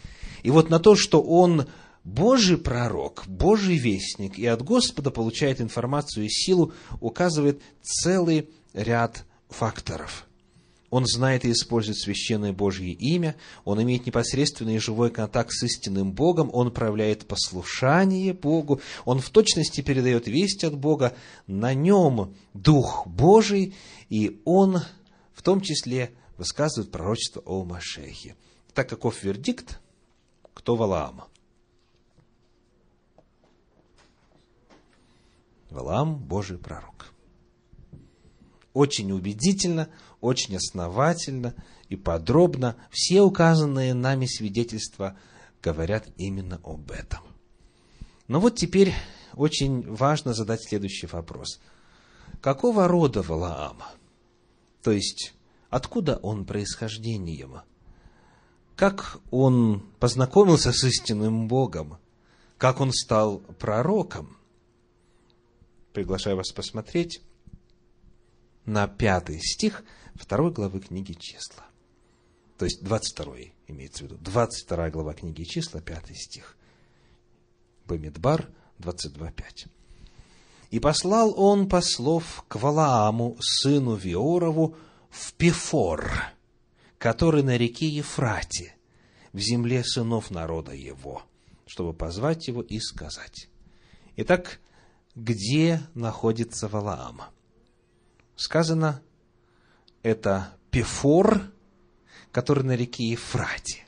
И 0.43 0.51
вот 0.51 0.69
на 0.69 0.79
то, 0.79 0.96
что 0.96 1.22
он 1.22 1.67
Божий 2.03 2.58
пророк, 2.58 3.24
Божий 3.27 3.77
вестник 3.77 4.39
и 4.39 4.46
от 4.46 4.63
Господа 4.63 5.12
получает 5.12 5.62
информацию 5.62 6.25
и 6.25 6.29
силу, 6.29 6.74
указывает 7.00 7.62
целый 7.81 8.50
ряд 8.74 9.25
факторов. 9.50 10.25
он 10.89 11.05
знает 11.05 11.46
и 11.46 11.51
использует 11.51 11.98
священное 11.98 12.51
Божье 12.51 12.91
имя, 12.91 13.36
он 13.63 13.81
имеет 13.84 14.05
непосредственный 14.05 14.75
и 14.75 14.79
живой 14.79 15.12
контакт 15.12 15.51
с 15.51 15.62
истинным 15.63 16.13
Богом, 16.13 16.50
он 16.51 16.72
проявляет 16.72 17.27
послушание 17.27 18.34
Богу, 18.34 18.81
он 19.05 19.19
в 19.19 19.29
точности 19.29 19.81
передает 19.81 20.27
весть 20.27 20.63
от 20.63 20.75
Бога, 20.77 21.15
на 21.46 21.74
нем 21.74 22.36
Дух 22.53 23.05
Божий, 23.05 23.75
и 24.10 24.41
он 24.46 24.79
в 25.34 25.41
том 25.43 25.62
числе 25.62 26.12
высказывает 26.38 26.91
пророчество 26.91 27.41
о 27.46 27.63
Машехе. 27.65 28.36
Так 28.74 28.89
каков 28.89 29.24
вердикт? 29.24 29.79
Кто 30.69 30.75
Валаам? 30.75 31.23
Валаам– 35.71 36.15
Божий 36.27 36.59
пророк. 36.59 37.11
Очень 38.73 39.11
убедительно, 39.11 39.89
очень 40.21 40.57
основательно 40.57 41.55
и 41.88 41.95
подробно 41.95 42.75
все 42.91 43.23
указанные 43.23 43.95
нами 43.95 44.27
свидетельства 44.27 45.17
говорят 45.63 46.07
именно 46.17 46.61
об 46.63 46.91
этом. 46.91 47.23
Но 48.27 48.39
вот 48.39 48.55
теперь 48.55 48.93
очень 49.33 49.81
важно 49.91 50.35
задать 50.35 50.61
следующий 50.61 51.07
вопрос. 51.07 51.59
Какого 52.41 52.88
рода 52.88 53.23
Валаам? 53.23 53.81
То 54.83 54.91
есть, 54.91 55.33
откуда 55.71 56.17
он 56.17 56.45
происхождением? 56.45 57.61
Как 58.79 59.19
он 59.29 59.81
познакомился 60.00 60.71
с 60.71 60.86
истинным 60.86 61.50
Богом? 61.50 61.98
Как 62.57 62.79
он 62.79 62.93
стал 62.93 63.39
пророком? 63.59 64.38
Приглашаю 65.91 66.38
вас 66.38 66.53
посмотреть 66.53 67.21
на 68.63 68.88
пятый 68.88 69.41
стих 69.41 69.83
второй 70.15 70.53
главы 70.53 70.79
книги 70.79 71.12
числа. 71.12 71.65
То 72.57 72.63
есть 72.63 72.81
22 72.81 73.36
имеется 73.67 74.05
в 74.05 74.07
виду. 74.07 74.17
22 74.21 74.91
глава 74.91 75.13
книги 75.13 75.43
числа, 75.43 75.81
пятый 75.81 76.15
стих. 76.15 76.55
Бамидбар 77.86 78.50
22.5. 78.79 79.67
«И 80.69 80.79
послал 80.79 81.38
он 81.38 81.67
послов 81.67 82.45
к 82.48 82.55
Валааму, 82.55 83.36
сыну 83.41 83.95
Виорову, 83.95 84.77
в 85.09 85.33
Пифор, 85.33 86.31
который 87.00 87.44
на 87.44 87.58
реке 87.58 87.88
Ефрате, 87.88 88.75
в 89.32 89.39
земле 89.39 89.84
сынов 89.84 90.29
народа 90.29 90.74
его, 90.74 91.24
чтобы 91.65 91.94
позвать 91.94 92.48
его 92.48 92.62
и 92.62 92.79
сказать. 92.79 93.48
Итак, 94.18 94.60
где 95.15 95.82
находится 95.96 96.68
Валаам? 96.68 97.22
Сказано, 98.36 99.01
это 100.03 100.53
Пифор, 100.72 101.41
который 102.32 102.63
на 102.63 102.75
реке 102.75 103.10
Ефрате. 103.10 103.86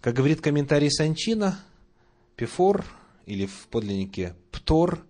Как 0.00 0.14
говорит 0.14 0.40
комментарий 0.40 0.90
Санчина, 0.90 1.58
Пифор, 2.36 2.84
или 3.24 3.46
в 3.46 3.66
подлиннике 3.66 4.36
Птор, 4.52 5.04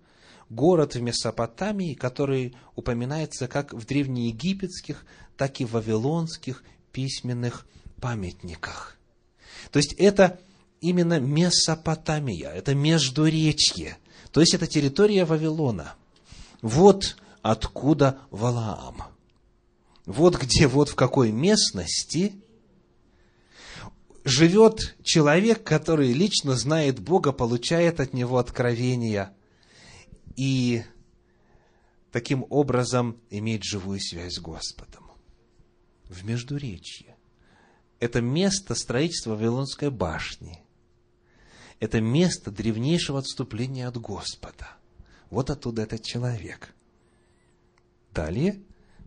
город 0.49 0.95
в 0.95 1.01
Месопотамии, 1.01 1.93
который 1.93 2.55
упоминается 2.75 3.47
как 3.47 3.73
в 3.73 3.85
древнеегипетских, 3.85 5.05
так 5.35 5.59
и 5.59 5.65
в 5.65 5.71
вавилонских 5.71 6.63
письменных 6.91 7.65
памятниках. 8.01 8.97
То 9.71 9.77
есть 9.77 9.93
это 9.93 10.39
именно 10.81 11.19
Месопотамия, 11.19 12.49
это 12.49 12.75
Междуречье, 12.75 13.97
то 14.31 14.41
есть 14.41 14.53
это 14.53 14.67
территория 14.67 15.25
Вавилона. 15.25 15.95
Вот 16.61 17.17
откуда 17.41 18.19
Валаам. 18.31 19.03
Вот 20.05 20.37
где, 20.37 20.67
вот 20.67 20.89
в 20.89 20.95
какой 20.95 21.31
местности 21.31 22.33
живет 24.23 24.95
человек, 25.03 25.63
который 25.63 26.13
лично 26.13 26.55
знает 26.55 26.99
Бога, 26.99 27.31
получает 27.31 27.99
от 27.99 28.13
Него 28.13 28.37
откровения 28.37 29.33
и 30.37 30.83
таким 32.11 32.45
образом 32.49 33.19
имеет 33.29 33.63
живую 33.63 33.99
связь 33.99 34.35
с 34.35 34.39
Господом. 34.39 35.11
В 36.05 36.23
Междуречье. 36.23 37.17
Это 37.99 38.21
место 38.21 38.75
строительства 38.75 39.31
Вавилонской 39.31 39.89
башни. 39.89 40.59
Это 41.79 41.99
место 41.99 42.51
древнейшего 42.51 43.19
отступления 43.19 43.87
от 43.87 43.97
Господа. 43.97 44.77
Вот 45.29 45.49
оттуда 45.49 45.81
этот 45.81 46.03
человек. 46.03 46.73
Далее, 48.13 48.61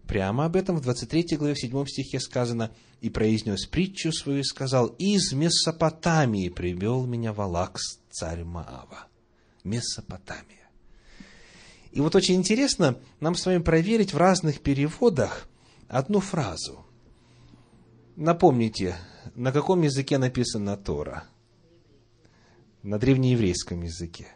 прямо 0.06 0.44
об 0.44 0.56
этом 0.56 0.76
в 0.76 0.82
23 0.82 1.36
главе, 1.36 1.54
в 1.54 1.60
7 1.60 1.86
стихе 1.86 2.20
сказано, 2.20 2.72
«И 3.00 3.08
произнес 3.08 3.66
притчу 3.66 4.12
свою 4.12 4.40
и 4.40 4.44
сказал, 4.44 4.88
из 4.98 5.32
Месопотамии 5.32 6.48
привел 6.48 7.06
меня 7.06 7.32
Валакс, 7.32 8.00
царь 8.10 8.44
Маава». 8.44 9.06
Месопотамия. 9.64 10.59
И 11.92 12.00
вот 12.00 12.14
очень 12.14 12.36
интересно 12.36 12.98
нам 13.18 13.34
с 13.34 13.46
вами 13.46 13.62
проверить 13.62 14.12
в 14.12 14.16
разных 14.16 14.60
переводах 14.60 15.48
одну 15.88 16.20
фразу. 16.20 16.84
Напомните, 18.16 18.96
на 19.34 19.52
каком 19.52 19.82
языке 19.82 20.18
написана 20.18 20.76
Тора? 20.76 21.24
На 22.82 22.98
древнееврейском 22.98 23.82
языке. 23.82 24.28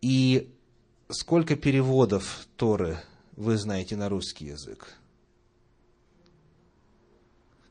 И 0.00 0.52
сколько 1.08 1.56
переводов 1.56 2.46
Торы 2.56 2.98
вы 3.36 3.56
знаете 3.56 3.96
на 3.96 4.08
русский 4.08 4.46
язык? 4.46 4.94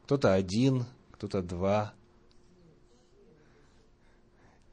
Кто-то 0.03 0.33
один, 0.33 0.85
кто-то 1.11 1.41
два. 1.41 1.93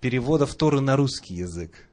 Переводов 0.00 0.54
Торы 0.54 0.80
на 0.80 0.96
русский 0.96 1.34
язык. 1.34 1.88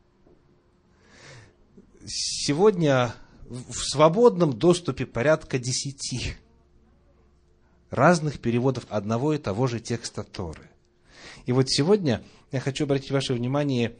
Сегодня 2.05 3.13
в 3.45 3.75
свободном 3.75 4.53
доступе 4.53 5.05
порядка 5.05 5.59
десяти 5.59 6.35
разных 7.89 8.39
переводов 8.39 8.85
одного 8.89 9.33
и 9.33 9.37
того 9.37 9.67
же 9.67 9.79
текста 9.79 10.23
Торы. 10.23 10.69
И 11.45 11.51
вот 11.51 11.69
сегодня 11.69 12.23
я 12.51 12.59
хочу 12.59 12.85
обратить 12.85 13.11
ваше 13.11 13.33
внимание 13.33 13.95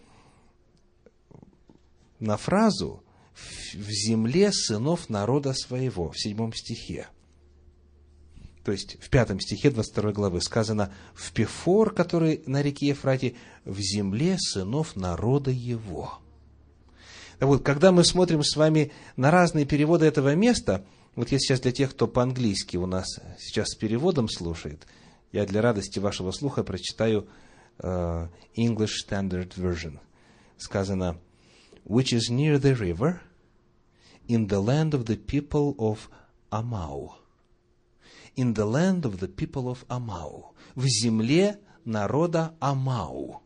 на 2.20 2.38
фразу, 2.38 3.04
в 3.74 3.90
земле 3.90 4.52
сынов 4.52 5.10
народа 5.10 5.54
своего, 5.54 6.12
в 6.12 6.20
седьмом 6.20 6.54
стихе. 6.54 7.08
То 8.64 8.72
есть 8.72 8.98
в 9.02 9.10
пятом 9.10 9.40
стихе 9.40 9.72
22 9.72 10.12
главы 10.12 10.42
сказано 10.42 10.94
«в 11.16 11.32
Пефор, 11.32 11.94
который 11.94 12.44
на 12.46 12.62
реке 12.62 12.90
Ефрате, 12.90 13.36
в 13.66 13.80
земле 13.80 14.38
сынов 14.40 14.96
народа 14.96 15.52
его». 15.52 16.21
Вот, 17.42 17.64
когда 17.64 17.92
мы 17.92 18.06
смотрим 18.06 18.44
с 18.44 18.56
вами 18.56 18.92
на 19.18 19.32
разные 19.32 19.66
переводы 19.66 20.06
этого 20.06 20.34
места, 20.36 20.86
вот 21.16 21.32
я 21.32 21.40
сейчас 21.40 21.60
для 21.60 21.74
тех, 21.74 21.92
кто 21.92 22.08
по-английски 22.08 22.78
у 22.78 22.86
нас 22.86 23.08
сейчас 23.38 23.72
с 23.72 23.76
переводом 23.76 24.30
слушает, 24.30 24.88
я 25.34 25.46
для 25.46 25.62
радости 25.62 26.00
вашего 26.00 26.32
слуха 26.32 26.64
прочитаю 26.64 27.28
uh, 27.80 28.30
English 28.56 28.92
Standard 29.06 29.54
Version. 29.58 30.00
Сказано– 30.58 31.18
which 31.84 32.14
is 32.14 32.30
near 32.30 32.58
the 32.58 32.76
river, 32.76 33.22
in 34.28 34.48
the 34.48 34.62
land 34.62 34.94
of 34.94 35.06
the 35.06 35.18
people 35.18 35.76
of 35.78 36.10
Амау. 36.52 37.14
In 38.36 38.54
the 38.54 38.66
land 38.66 39.06
of 39.06 39.20
the 39.20 39.28
people 39.28 39.68
of 39.68 39.86
Амау. 39.90 40.54
В 40.76 40.86
земле 40.88 41.60
народа 41.86 42.56
Амау. 42.60 43.42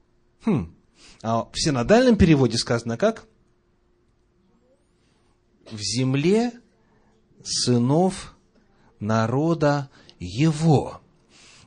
Хм. 0.46 0.76
А 1.22 1.46
в 1.52 1.56
синодальном 1.56 2.18
переводе 2.18 2.58
сказано 2.58 2.98
как? 2.98 3.28
В 5.72 5.80
земле 5.80 6.52
сынов 7.44 8.36
народа 9.00 9.90
его. 10.20 11.02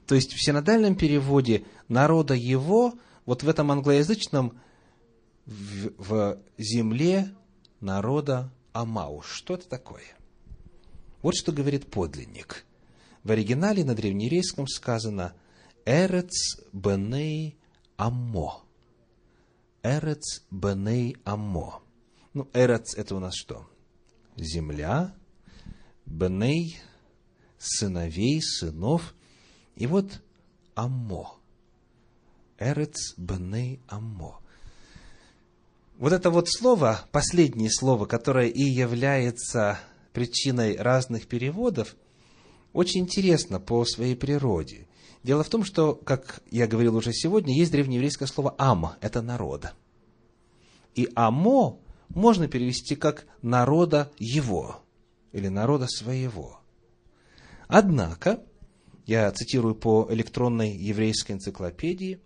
То 0.06 0.14
есть 0.14 0.32
в 0.32 0.44
синодальном 0.44 0.96
переводе 0.96 1.64
народа 1.88 2.34
его, 2.34 2.94
вот 3.26 3.42
в 3.42 3.48
этом 3.48 3.70
англоязычном 3.70 4.58
в, 5.46 5.92
в 5.98 6.38
земле 6.58 7.34
народа 7.80 8.50
Амау. 8.72 9.22
Что 9.22 9.54
это 9.54 9.68
такое? 9.68 10.04
Вот 11.22 11.34
что 11.36 11.52
говорит 11.52 11.90
подлинник. 11.90 12.64
В 13.24 13.32
оригинале 13.32 13.84
на 13.84 13.94
древнееврейском 13.94 14.66
сказано 14.68 15.34
«Эрец 15.84 16.60
беней 16.72 17.58
Аммо». 17.96 18.62
«Эрец 19.82 20.44
беней 20.50 21.16
Аммо». 21.24 21.82
Ну, 22.34 22.48
Эрец– 22.52 22.94
это 22.96 23.16
у 23.16 23.18
нас 23.18 23.34
что? 23.34 23.66
Земля, 24.40 25.14
Беней– 26.06 26.78
сыновей, 27.58 28.40
сынов. 28.42 29.14
И 29.76 29.86
вот 29.86 30.20
Аммо. 30.74 31.34
Эрец 32.58 33.14
беней 33.16 33.80
Аммо 33.88 34.40
вот 35.98 36.12
это 36.12 36.30
вот 36.30 36.48
слово, 36.48 37.00
последнее 37.10 37.70
слово, 37.70 38.06
которое 38.06 38.46
и 38.46 38.62
является 38.62 39.80
причиной 40.12 40.76
разных 40.76 41.26
переводов, 41.26 41.96
очень 42.72 43.00
интересно 43.00 43.58
по 43.58 43.84
своей 43.84 44.14
природе. 44.14 44.86
Дело 45.24 45.42
в 45.42 45.48
том, 45.48 45.64
что, 45.64 45.94
как 45.94 46.40
я 46.50 46.68
говорил 46.68 46.96
уже 46.96 47.12
сегодня, 47.12 47.54
есть 47.54 47.72
древнееврейское 47.72 48.28
слово 48.28 48.54
«ам»– 48.58 48.92
это 49.00 49.20
«народ». 49.20 49.72
И 50.94 51.08
«амо» 51.16 51.80
можно 52.08 52.48
перевести 52.48 52.96
как 52.96 53.26
«народа 53.42 54.10
его» 54.18 54.82
или 55.32 55.48
«народа 55.48 55.86
своего». 55.88 56.60
Однако, 57.66 58.42
я 59.06 59.30
цитирую 59.30 59.74
по 59.74 60.06
электронной 60.10 60.74
еврейской 60.74 61.32
энциклопедии, 61.32 62.20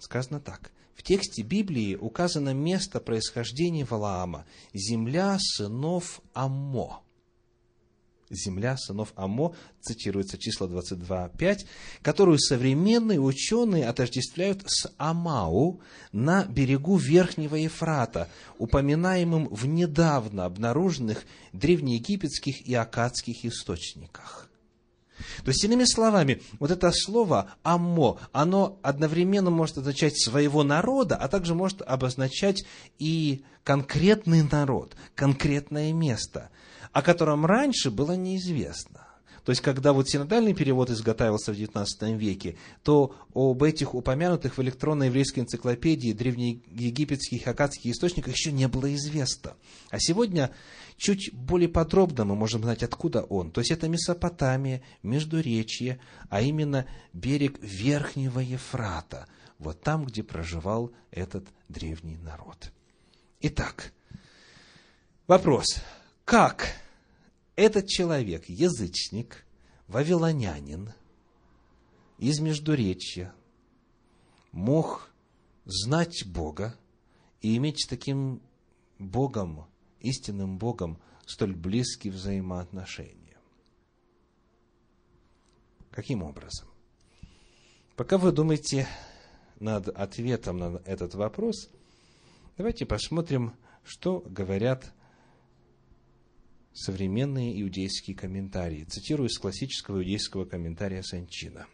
сказано 0.00 0.40
так. 0.40 0.72
В 0.94 1.02
тексте 1.02 1.42
Библии 1.42 1.96
указано 1.96 2.52
место 2.52 3.00
происхождения 3.00 3.84
Валаама– 3.84 4.44
земля 4.72 5.38
сынов 5.40 6.20
Аммо 6.34 7.01
земля 8.32 8.76
сынов 8.76 9.12
Амо, 9.16 9.54
цитируется 9.80 10.38
число 10.38 10.66
22.5, 10.66 11.66
которую 12.02 12.38
современные 12.38 13.20
ученые 13.20 13.86
отождествляют 13.86 14.62
с 14.66 14.92
Амау 14.96 15.80
на 16.12 16.44
берегу 16.44 16.96
Верхнего 16.96 17.56
Ефрата, 17.56 18.28
упоминаемым 18.58 19.48
в 19.48 19.66
недавно 19.66 20.44
обнаруженных 20.44 21.24
древнеегипетских 21.52 22.66
и 22.66 22.74
акадских 22.74 23.44
источниках. 23.44 24.48
То 25.44 25.50
есть, 25.50 25.64
иными 25.64 25.84
словами, 25.84 26.42
вот 26.58 26.70
это 26.70 26.90
слово 26.92 27.52
«аммо», 27.62 28.18
оно 28.32 28.78
одновременно 28.82 29.50
может 29.50 29.78
означать 29.78 30.18
своего 30.18 30.62
народа, 30.62 31.16
а 31.16 31.28
также 31.28 31.54
может 31.54 31.82
обозначать 31.82 32.64
и 32.98 33.44
конкретный 33.64 34.42
народ, 34.42 34.96
конкретное 35.14 35.92
место– 35.92 36.50
о 36.92 37.02
котором 37.02 37.46
раньше 37.46 37.90
было 37.90 38.12
неизвестно. 38.12 39.06
То 39.44 39.50
есть, 39.50 39.60
когда 39.60 39.92
вот 39.92 40.08
синодальный 40.08 40.54
перевод 40.54 40.88
изготавливался 40.90 41.52
в 41.52 41.56
XIX 41.56 42.16
веке, 42.16 42.56
то 42.84 43.16
об 43.34 43.64
этих 43.64 43.92
упомянутых 43.92 44.56
в 44.56 44.62
электронной 44.62 45.08
еврейской 45.08 45.40
энциклопедии 45.40 46.12
древнеегипетских 46.12 47.44
и 47.44 47.50
акадских 47.50 47.90
источниках 47.90 48.34
еще 48.34 48.52
не 48.52 48.68
было 48.68 48.94
известно. 48.94 49.54
А 49.90 49.98
сегодня 49.98 50.52
чуть 51.02 51.34
более 51.34 51.68
подробно 51.68 52.24
мы 52.24 52.36
можем 52.36 52.62
знать, 52.62 52.84
откуда 52.84 53.24
он. 53.24 53.50
То 53.50 53.60
есть, 53.60 53.72
это 53.72 53.88
Месопотамия, 53.88 54.82
Междуречье, 55.02 55.98
а 56.30 56.42
именно 56.42 56.86
берег 57.12 57.58
Верхнего 57.60 58.38
Ефрата. 58.38 59.26
Вот 59.58 59.82
там, 59.82 60.04
где 60.06 60.22
проживал 60.22 60.92
этот 61.10 61.44
древний 61.68 62.16
народ. 62.18 62.70
Итак, 63.40 63.92
вопрос. 65.26 65.82
Как 66.24 66.68
этот 67.56 67.88
человек, 67.88 68.48
язычник, 68.48 69.44
вавилонянин 69.88 70.92
из 72.18 72.38
Междуречья, 72.38 73.34
мог 74.52 75.10
знать 75.64 76.24
Бога 76.26 76.76
и 77.40 77.56
иметь 77.56 77.82
с 77.82 77.88
таким 77.88 78.40
Богом, 79.00 79.66
истинным 80.02 80.58
Богом, 80.58 80.98
столь 81.26 81.54
близкие 81.54 82.12
взаимоотношения. 82.12 83.38
Каким 85.90 86.22
образом? 86.22 86.68
Пока 87.96 88.18
вы 88.18 88.32
думаете 88.32 88.88
над 89.60 89.88
ответом 89.88 90.58
на 90.58 90.82
этот 90.84 91.14
вопрос, 91.14 91.70
давайте 92.56 92.86
посмотрим, 92.86 93.54
что 93.84 94.20
говорят 94.20 94.92
современные 96.72 97.60
иудейские 97.60 98.16
комментарии. 98.16 98.84
Цитирую 98.84 99.28
из 99.28 99.38
классического 99.38 99.98
иудейского 99.98 100.44
комментария 100.44 101.02
Санчина. 101.02 101.66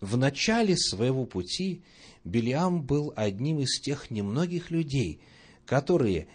В 0.00 0.16
начале 0.16 0.76
своего 0.76 1.26
пути 1.26 1.82
Белиам 2.24 2.82
был 2.82 3.12
одним 3.16 3.60
из 3.60 3.80
тех 3.80 4.10
немногих 4.10 4.70
людей, 4.70 5.20
которые 5.66 6.28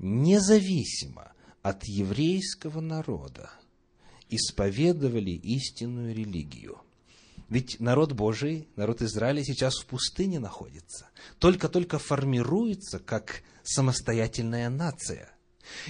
независимо 0.00 1.32
от 1.62 1.84
еврейского 1.84 2.80
народа 2.80 3.50
исповедовали 4.28 5.30
истинную 5.30 6.14
религию. 6.14 6.80
Ведь 7.48 7.80
народ 7.80 8.12
Божий, 8.12 8.68
народ 8.76 9.02
Израиля 9.02 9.44
сейчас 9.44 9.76
в 9.78 9.86
пустыне 9.86 10.38
находится, 10.38 11.08
только-только 11.38 11.98
формируется 11.98 12.98
как 12.98 13.42
самостоятельная 13.62 14.68
нация– 14.68 15.30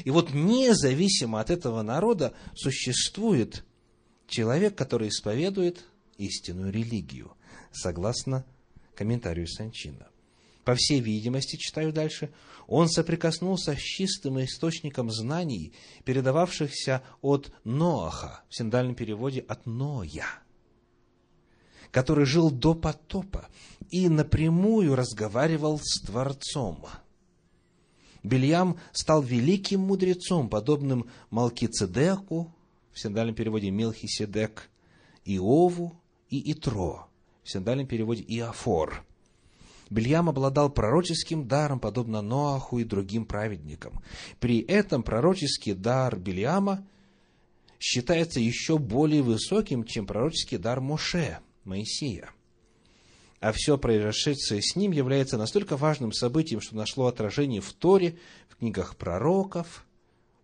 и 0.05 0.11
вот 0.11 0.33
независимо 0.33 1.41
от 1.41 1.51
этого 1.51 1.83
народа 1.83 2.35
существует 2.55 3.65
человек, 4.27 4.77
который 4.77 5.09
исповедует 5.09 5.85
истинную 6.19 6.73
религию, 6.73 7.33
согласно 7.73 8.45
комментарию 8.95 9.49
Санчина. 9.49 10.10
По 10.71 10.77
всей 10.77 11.01
видимости, 11.01 11.57
читаю 11.57 11.93
дальше, 11.93 12.31
он 12.69 12.89
соприкоснулся 12.89 13.75
с 13.75 13.81
чистым 13.81 14.41
источником 14.41 15.11
знаний, 15.11 15.73
передававшихся 16.05 17.03
от 17.23 17.53
Ноаха, 17.65 18.45
в 18.49 18.55
синдальном 18.55 18.95
переводе 18.95 19.41
от 19.49 19.67
Ноя, 19.67 20.27
который 21.91 22.25
жил 22.25 22.53
до 22.53 22.77
потопа 22.77 23.49
и 23.91 24.09
напрямую 24.09 24.95
разговаривал 24.95 25.81
с 25.83 26.03
Творцом– 26.03 26.87
Бельям 28.23 28.79
стал 28.93 29.23
великим 29.23 29.81
мудрецом, 29.81 30.49
подобным 30.49 31.11
Малкицедеку, 31.31 32.55
в 32.93 33.01
синдальном 33.01 33.35
переводе 33.35 33.73
Милхиседек, 33.73 34.71
Иову 35.25 36.01
и 36.29 36.53
Итро, 36.53 37.09
в 37.43 37.51
синдальном 37.51 37.89
переводе 37.89 38.23
Иофор. 38.23 39.05
Бельям 39.91 40.29
обладал 40.29 40.71
пророческим 40.71 41.47
даром, 41.47 41.81
подобно 41.81 42.23
Ноаху 42.23 42.79
и 42.79 42.85
другим 42.85 43.27
праведникам. 43.27 44.01
При 44.39 44.61
этом 44.61 45.03
пророческий 45.03 45.75
дар 45.75 46.17
Бельяма 46.17 46.87
считается 47.79 48.41
еще 48.41 48.79
более 48.79 49.23
высоким, 49.23 49.85
чем 49.85 50.07
пророческий 50.07 50.59
дар 50.59 50.81
Моше, 50.81 51.39
Моисея– 51.65 52.31
а 53.41 53.53
все 53.53 53.79
произошедшее 53.79 54.61
с 54.63 54.77
ним 54.77 54.93
является 54.93 55.39
настолько 55.39 55.77
важным 55.77 56.13
событием, 56.13 56.61
что 56.61 56.77
нашло 56.77 57.07
отражение 57.07 57.63
в 57.63 57.73
Торе, 57.73 58.19
в 58.49 58.57
книгах 58.57 58.97
пророков, 58.97 59.87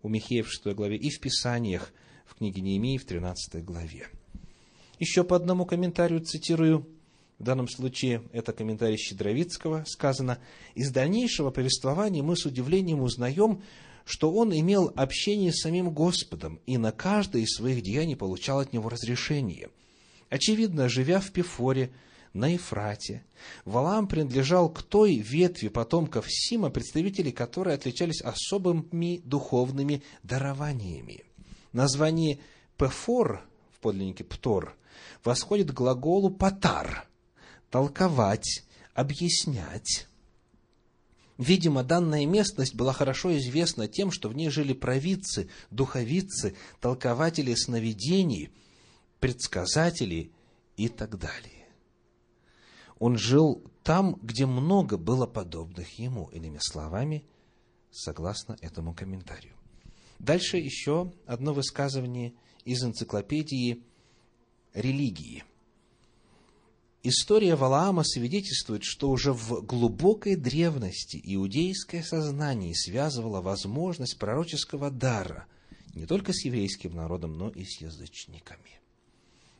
у 0.01 0.09
Михея 0.09 0.43
в 0.43 0.49
6 0.49 0.75
главе, 0.75 0.97
и 0.97 1.11
в 1.11 1.19
Писаниях, 1.19 1.93
в 2.25 2.35
книге 2.35 2.61
Неемии 2.61 2.97
в 2.97 3.05
13 3.05 3.63
главе. 3.63 4.07
Еще 4.99 5.23
по 5.23 5.35
одному 5.35 5.65
комментарию 5.65 6.21
цитирую, 6.21 6.87
в 7.39 7.43
данном 7.43 7.67
случае 7.67 8.23
это 8.31 8.51
комментарий 8.51 8.97
Щедровицкого, 8.97 9.83
сказано, 9.87 10.39
«Из 10.73 10.91
дальнейшего 10.91 11.51
повествования 11.51 12.23
мы 12.23 12.35
с 12.35 12.45
удивлением 12.45 13.01
узнаем, 13.01 13.61
что 14.05 14.31
он 14.31 14.57
имел 14.57 14.91
общение 14.95 15.51
с 15.51 15.61
самим 15.61 15.91
Господом 15.91 16.59
и 16.65 16.77
на 16.77 16.91
каждое 16.91 17.43
из 17.43 17.49
своих 17.49 17.83
деяний 17.83 18.15
получал 18.15 18.59
от 18.59 18.73
него 18.73 18.89
разрешение. 18.89 19.69
Очевидно, 20.29 20.89
живя 20.89 21.19
в 21.19 21.31
Пифоре, 21.31 21.91
на 22.33 22.49
Ефрате. 22.49 23.23
Валаам 23.65 24.07
принадлежал 24.07 24.69
к 24.69 24.83
той 24.83 25.15
ветви 25.15 25.69
потомков 25.69 26.25
Сима, 26.29 26.69
представители 26.69 27.31
которой 27.31 27.73
отличались 27.73 28.21
особыми 28.21 29.21
духовными 29.23 30.03
дарованиями. 30.21 31.23
Название 31.73 32.39
Пефор 32.77 33.43
в 33.71 33.79
подлиннике 33.79 34.23
Птор 34.23 34.75
восходит 35.23 35.71
к 35.71 35.73
глаголу 35.73 36.29
Патар– 36.29 37.07
толковать, 37.69 38.63
объяснять. 38.93 40.07
Видимо, 41.37 41.83
данная 41.83 42.25
местность 42.25 42.73
была 42.73 42.93
хорошо 42.93 43.37
известна 43.37 43.87
тем, 43.87 44.11
что 44.11 44.29
в 44.29 44.35
ней 44.35 44.49
жили 44.49 44.73
провидцы, 44.73 45.49
духовицы, 45.69 46.55
толкователи 46.79 47.53
сновидений, 47.53 48.51
предсказатели 49.19 50.31
и 50.77 50.89
так 50.89 51.19
далее. 51.19 51.67
Он 52.97 53.17
жил 53.17 53.63
там, 53.83 54.15
где 54.23 54.47
много 54.47 54.97
было 54.97 55.27
подобных 55.27 55.99
ему, 55.99 56.29
иными 56.33 56.57
словами, 56.59 57.23
согласно 57.91 58.57
этому 58.61 58.95
комментарию. 58.95 59.53
Дальше 60.17 60.57
еще 60.57 61.13
одно 61.27 61.53
высказывание 61.53 62.33
из 62.65 62.83
энциклопедии 62.83 63.83
религии. 64.73 65.43
История 67.09 67.55
Валаама 67.55 68.03
свидетельствует, 68.03 68.83
что 68.83 69.09
уже 69.09 69.31
в 69.31 69.61
глубокой 69.61 70.35
древности 70.35 71.17
иудейское 71.23 72.03
сознание 72.03 72.75
связывало 72.75 73.39
возможность 73.39 74.19
пророческого 74.19 74.91
дара 74.91 75.45
не 75.95 76.05
только 76.05 76.33
с 76.33 76.43
еврейским 76.43 76.93
народом, 76.93 77.37
но 77.37 77.47
и 77.47 77.63
с 77.63 77.79
язычниками. 77.79 78.81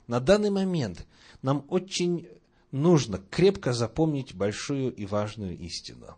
На 0.08 0.20
данный 0.20 0.50
момент 0.50 1.08
нам 1.42 1.66
очень 1.70 2.28
нужно 2.74 3.18
крепко 3.32 3.72
запомнить 3.72 4.36
большую 4.36 4.94
и 4.94 5.06
важную 5.06 5.58
истину. 5.58 6.18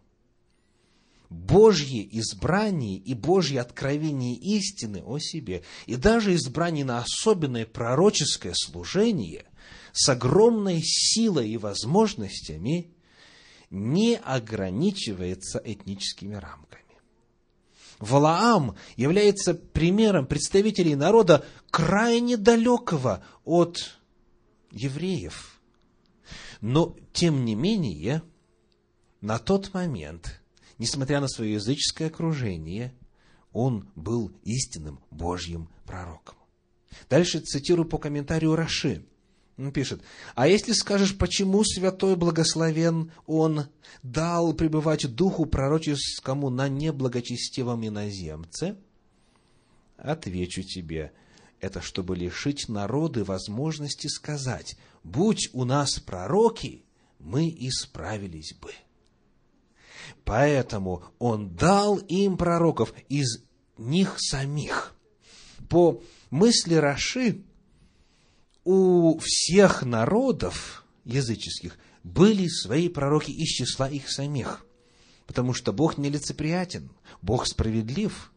Божье 1.29 2.07
избрание 2.17 2.97
и 2.97 3.13
Божье 3.13 3.61
откровение 3.61 4.33
истины 4.33 5.03
о 5.05 5.19
себе, 5.19 5.61
и 5.85 5.95
даже 5.95 6.33
избрание 6.33 6.85
на 6.85 7.03
особенное 7.03 7.67
пророческое 7.67 8.53
служение 8.55 9.45
с 9.93 10.09
огромной 10.09 10.81
силой 10.81 11.49
и 11.49 11.57
возможностями 11.57 12.93
не 13.69 14.17
ограничивается 14.17 15.61
этническими 15.63 16.35
рамками. 16.35 16.83
Валаам 17.99 18.75
является 18.95 19.53
примером 19.53 20.25
представителей 20.25 20.95
народа 20.95 21.45
крайне 21.69 22.37
далекого 22.37 23.23
от 23.43 23.99
евреев. 24.71 25.59
Но, 26.61 26.95
тем 27.13 27.45
не 27.45 27.55
менее, 27.55 28.23
на 29.21 29.37
тот 29.37 29.73
момент, 29.73 30.41
несмотря 30.77 31.19
на 31.19 31.27
свое 31.27 31.53
языческое 31.53 32.07
окружение, 32.07 32.93
он 33.51 33.89
был 33.95 34.31
истинным 34.43 34.99
Божьим 35.11 35.69
пророком. 35.85 36.35
Дальше 37.09 37.39
цитирую 37.39 37.87
по 37.87 37.97
комментарию 37.97 38.55
Раши. 38.55 39.05
Он 39.59 39.73
пишет, 39.73 40.01
«А 40.35 40.47
если 40.47 40.71
скажешь, 40.71 41.17
почему 41.17 41.65
святой 41.65 42.15
благословен 42.15 43.11
он 43.25 43.65
дал 44.03 44.53
пребывать 44.53 45.13
духу 45.13 45.45
пророческому 45.45 46.49
на 46.49 46.69
неблагочестивом 46.69 47.85
иноземце?» 47.85 48.77
Отвечу 49.97 50.63
тебе, 50.63 51.11
это 51.59 51.81
чтобы 51.81 52.15
лишить 52.15 52.69
народы 52.69 53.25
возможности 53.25 54.07
сказать, 54.07 54.77
«Будь 55.03 55.49
у 55.51 55.65
нас 55.65 55.99
пророки, 55.99 56.85
мы 57.19 57.49
исправились 57.49 58.53
бы». 58.53 58.71
Поэтому 60.23 61.03
он 61.19 61.53
дал 61.53 61.97
им 61.97 62.37
пророков 62.37 62.93
из 63.09 63.43
них 63.77 64.15
самих. 64.19 64.95
По 65.67 66.01
мысли 66.29 66.75
Раши, 66.75 67.43
у 68.63 69.17
всех 69.19 69.83
народов 69.83 70.85
языческих 71.05 71.77
были 72.03 72.47
свои 72.47 72.89
пророки 72.89 73.31
из 73.31 73.47
числа 73.47 73.89
их 73.89 74.09
самих. 74.09 74.65
Потому 75.25 75.53
что 75.53 75.73
Бог 75.73 75.97
нелицеприятен, 75.97 76.89
Бог 77.21 77.45
справедлив. 77.47 78.31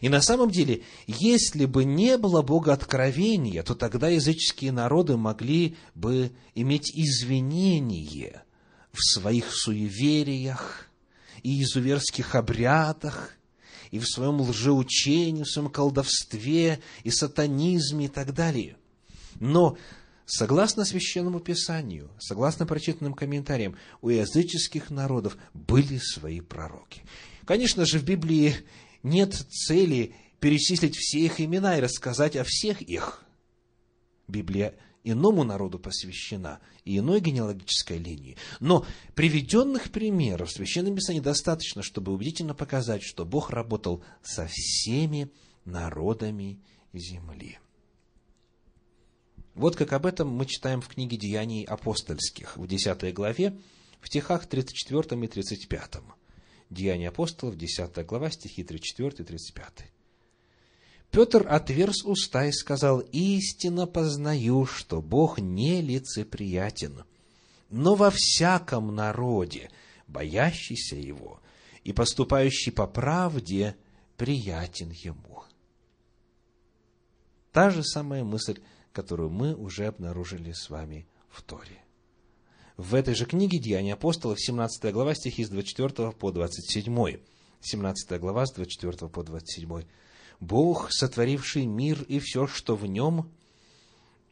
И 0.00 0.08
на 0.08 0.22
самом 0.22 0.50
деле, 0.50 0.82
если 1.06 1.66
бы 1.66 1.84
не 1.84 2.16
было 2.16 2.42
Бога 2.42 2.72
откровения, 2.72 3.62
то 3.62 3.74
тогда 3.74 4.08
языческие 4.08 4.72
народы 4.72 5.16
могли 5.16 5.76
бы 5.94 6.32
иметь 6.54 6.90
извинение 6.94 8.44
в 8.92 9.02
своих 9.02 9.52
суевериях 9.52 10.86
и 11.42 11.62
изуверских 11.62 12.34
обрядах, 12.34 13.36
и 13.90 13.98
в 13.98 14.06
своем 14.06 14.40
лжеучении, 14.40 15.42
в 15.42 15.50
своем 15.50 15.68
колдовстве, 15.68 16.80
и 17.02 17.10
сатанизме 17.10 18.06
и 18.06 18.08
так 18.08 18.32
далее. 18.32 18.76
Но, 19.40 19.76
согласно 20.26 20.84
Священному 20.84 21.40
Писанию, 21.40 22.10
согласно 22.20 22.66
прочитанным 22.66 23.14
комментариям, 23.14 23.76
у 24.02 24.10
языческих 24.10 24.90
народов 24.90 25.36
были 25.52 25.98
свои 25.98 26.40
пророки. 26.40 27.02
Конечно 27.44 27.84
же, 27.84 27.98
в 27.98 28.04
Библии 28.04 28.54
нет 29.02 29.34
цели 29.34 30.14
перечислить 30.38 30.96
все 30.96 31.20
их 31.20 31.40
имена 31.40 31.76
и 31.76 31.80
рассказать 31.80 32.36
о 32.36 32.44
всех 32.44 32.82
их. 32.82 33.24
Библия 34.28 34.76
иному 35.02 35.44
народу 35.44 35.78
посвящена 35.78 36.60
и 36.84 36.98
иной 36.98 37.20
генеалогической 37.20 37.98
линии. 37.98 38.36
Но 38.60 38.86
приведенных 39.14 39.90
примеров 39.90 40.50
в 40.50 40.52
Священном 40.52 40.94
Писании 40.94 41.20
достаточно, 41.20 41.82
чтобы 41.82 42.12
убедительно 42.12 42.54
показать, 42.54 43.02
что 43.02 43.24
Бог 43.24 43.50
работал 43.50 44.04
со 44.22 44.46
всеми 44.46 45.30
народами 45.64 46.60
земли. 46.92 47.58
Вот 49.54 49.76
как 49.76 49.92
об 49.92 50.06
этом 50.06 50.28
мы 50.28 50.46
читаем 50.46 50.80
в 50.80 50.88
книге 50.88 51.16
Деяний 51.16 51.64
апостольских, 51.64 52.56
в 52.56 52.66
10 52.66 53.12
главе, 53.12 53.56
в 54.00 54.06
стихах 54.06 54.46
34 54.46 55.24
и 55.24 55.26
35. 55.26 55.96
Деяния 56.70 57.08
апостолов, 57.08 57.56
10 57.56 58.06
глава, 58.06 58.30
стихи 58.30 58.62
34 58.62 59.10
и 59.18 59.24
35. 59.24 59.90
Петр 61.10 61.46
отверз 61.48 62.04
уста 62.04 62.46
и 62.46 62.52
сказал, 62.52 63.00
«Истинно 63.00 63.86
познаю, 63.86 64.64
что 64.66 65.02
Бог 65.02 65.40
не 65.40 65.82
лицеприятен, 65.82 67.02
но 67.68 67.96
во 67.96 68.10
всяком 68.10 68.94
народе, 68.94 69.70
боящийся 70.06 70.94
Его 70.94 71.40
и 71.82 71.92
поступающий 71.92 72.70
по 72.70 72.86
правде, 72.86 73.74
приятен 74.16 74.90
Ему». 74.90 75.42
Та 77.50 77.70
же 77.70 77.82
самая 77.82 78.22
мысль, 78.22 78.60
которую 79.00 79.30
мы 79.30 79.54
уже 79.54 79.86
обнаружили 79.86 80.52
с 80.52 80.68
вами 80.68 81.06
в 81.30 81.40
Торе. 81.40 81.82
В 82.76 82.94
этой 82.94 83.14
же 83.14 83.24
книге 83.24 83.58
«Деяния 83.58 83.94
апостолов», 83.94 84.38
17 84.38 84.92
глава, 84.92 85.14
стихи 85.14 85.42
с 85.42 85.48
24 85.48 86.12
по 86.12 86.30
27. 86.30 87.16
17 87.62 88.20
глава, 88.20 88.44
с 88.44 88.52
24 88.52 89.08
по 89.08 89.22
27. 89.22 89.84
«Бог, 90.38 90.88
сотворивший 90.90 91.64
мир 91.64 92.02
и 92.02 92.18
все, 92.18 92.46
что 92.46 92.76
в 92.76 92.84
нем, 92.84 93.30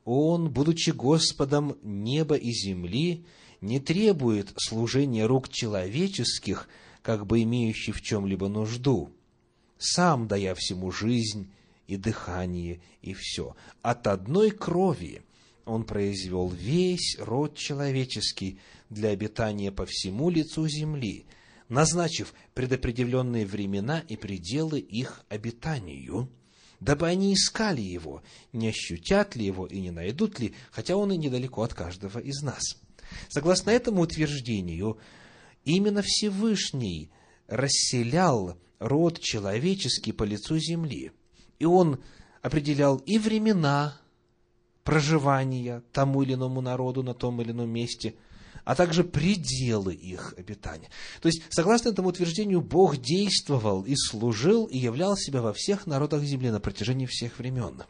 Он, 0.04 0.50
будучи 0.50 0.90
Господом 0.90 1.78
неба 1.83 2.35
и 2.35 2.50
земли, 2.52 3.24
не 3.62 3.81
требует 3.81 4.52
служения 4.59 5.24
рук 5.24 5.48
человеческих, 5.48 6.68
как 7.00 7.26
бы 7.26 7.42
имеющий 7.42 7.92
в 7.92 8.02
чем-либо 8.02 8.48
нужду, 8.48 9.14
сам 9.78 10.28
дая 10.28 10.54
всему 10.54 10.90
жизнь 10.90 11.50
и 11.88 11.96
дыхание, 11.96 12.81
и 13.03 13.14
все. 13.14 13.57
От 13.83 14.07
одной 14.07 14.53
крови 14.53 15.22
он 15.64 15.85
произвел 15.85 16.48
весь 16.48 17.16
род 17.18 17.57
человеческий 17.57 18.61
для 18.90 19.09
обитания 19.09 19.72
по 19.72 19.87
всему 19.87 20.31
лицу 20.31 20.68
земли, 20.68 21.27
назначив 21.68 22.35
предопределенные 22.55 23.46
времена 23.46 24.05
и 24.07 24.16
пределы 24.16 24.79
их 24.79 25.24
обитанию, 25.29 26.31
дабы 26.79 27.09
они 27.09 27.35
искали 27.35 27.81
его, 27.81 28.22
не 28.53 28.68
ощутят 28.68 29.35
ли 29.35 29.46
его 29.46 29.66
и 29.66 29.81
не 29.81 29.90
найдут 29.90 30.38
ли, 30.38 30.55
хотя 30.70 30.94
он 30.94 31.11
и 31.12 31.16
недалеко 31.16 31.62
от 31.62 31.74
каждого 31.74 32.18
из 32.18 32.42
нас. 32.42 32.62
Согласно 33.29 33.70
этому 33.70 34.03
утверждению, 34.03 34.98
именно 35.64 36.03
Всевышний 36.03 37.11
расселял 37.46 38.59
род 38.79 39.20
человеческий 39.20 40.12
по 40.12 40.24
лицу 40.24 40.59
земли– 40.59 41.12
и 41.58 41.64
он 41.64 42.00
определял 42.42 42.96
и 42.98 43.18
времена 43.18 43.98
проживания 44.84 45.82
тому 45.92 46.22
или 46.22 46.34
иному 46.34 46.60
народу 46.60 47.02
на 47.02 47.14
том 47.14 47.40
или 47.42 47.50
ином 47.50 47.68
месте, 47.68 48.14
а 48.64 48.74
также 48.74 49.04
пределы 49.04 49.94
их 49.94 50.34
обитания. 50.36 50.88
То 51.20 51.28
есть, 51.28 51.42
согласно 51.50 51.90
этому 51.90 52.08
утверждению, 52.08 52.60
Бог 52.60 52.96
действовал 52.96 53.82
и 53.82 53.94
служил 53.96 54.66
и 54.66 54.78
являл 54.78 55.16
себя 55.16 55.42
во 55.42 55.52
всех 55.52 55.86
народах 55.86 56.22
земли 56.22 56.50
на 56.50 56.60
протяжении 56.60 57.06
всех 57.06 57.38
времен. 57.38 57.82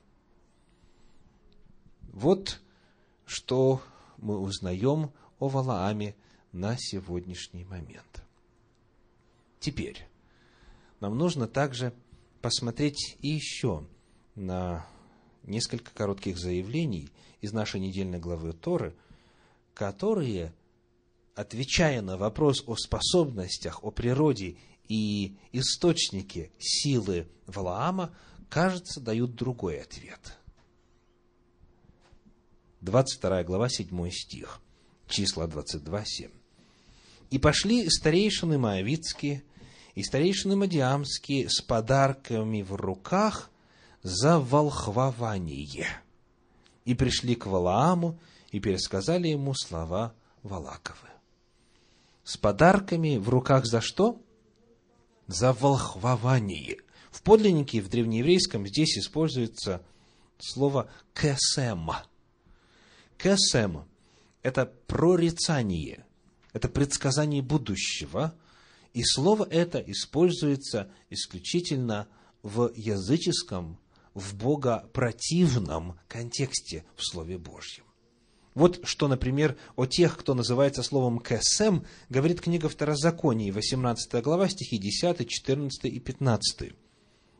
Вот 2.12 2.60
что 3.26 3.82
мы 4.16 4.38
узнаем 4.38 5.12
о 5.38 5.48
Валааме 5.48 6.16
на 6.52 6.76
сегодняшний 6.78 7.64
момент. 7.64 8.22
Теперь 9.60 10.06
нам 11.00 11.16
нужно 11.16 11.46
также 11.46 11.92
посмотреть 12.40 13.16
и 13.20 13.28
еще 13.28 13.86
на 14.34 14.86
несколько 15.42 15.92
коротких 15.92 16.38
заявлений 16.38 17.10
из 17.40 17.52
нашей 17.52 17.80
недельной 17.80 18.18
главы 18.18 18.52
Торы, 18.52 18.94
которые, 19.74 20.52
отвечая 21.34 22.02
на 22.02 22.16
вопрос 22.16 22.62
о 22.66 22.76
способностях, 22.76 23.84
о 23.84 23.90
природе 23.90 24.56
и 24.88 25.36
источнике 25.52 26.50
силы 26.58 27.28
Валаама, 27.46 28.14
кажется, 28.48 29.00
дают 29.00 29.34
другой 29.34 29.80
ответ. 29.80 30.38
22 32.80 33.44
глава, 33.44 33.68
7 33.68 34.10
стих, 34.10 34.60
числа 35.08 35.46
22, 35.46 36.04
7. 36.04 36.30
«И 37.30 37.38
пошли 37.38 37.88
старейшины 37.90 38.56
Моавицкие, 38.56 39.42
и 39.98 40.02
старейшины 40.04 40.54
Мадиамские 40.54 41.50
с 41.50 41.60
подарками 41.60 42.62
в 42.62 42.72
руках 42.76 43.50
за 44.04 44.38
волхвование. 44.38 45.88
И 46.84 46.94
пришли 46.94 47.34
к 47.34 47.46
Валааму 47.46 48.16
и 48.52 48.60
пересказали 48.60 49.26
ему 49.26 49.54
слова 49.54 50.14
Валаковы. 50.44 51.08
С 52.22 52.36
подарками 52.36 53.16
в 53.16 53.28
руках 53.28 53.66
за 53.66 53.80
что? 53.80 54.22
За 55.26 55.52
волхвование. 55.52 56.76
В 57.10 57.22
подлиннике, 57.22 57.80
в 57.80 57.88
древнееврейском, 57.88 58.68
здесь 58.68 58.98
используется 58.98 59.82
слово 60.38 60.88
«кесем». 61.12 61.90
«Кесем»– 63.16 63.84
это 64.42 64.72
прорицание, 64.86 66.06
это 66.52 66.68
предсказание 66.68 67.42
будущего– 67.42 68.32
И 68.98 69.04
слово 69.04 69.46
это 69.48 69.78
используется 69.78 70.90
исключительно 71.08 72.08
в 72.42 72.72
языческом, 72.74 73.78
в 74.12 74.34
богопротивном 74.34 76.00
контексте 76.08 76.84
в 76.96 77.04
Слове 77.04 77.38
Божьем. 77.38 77.84
Вот 78.54 78.80
что, 78.82 79.06
например, 79.06 79.56
о 79.76 79.86
тех, 79.86 80.18
кто 80.18 80.34
называется 80.34 80.82
словом 80.82 81.20
«кесем», 81.20 81.86
говорит 82.08 82.40
книга 82.40 82.68
Второзаконий, 82.68 83.52
18 83.52 84.20
глава, 84.20 84.48
стихи 84.48 84.78
10, 84.78 85.28
14 85.28 85.84
и 85.84 86.00
15. 86.00 86.72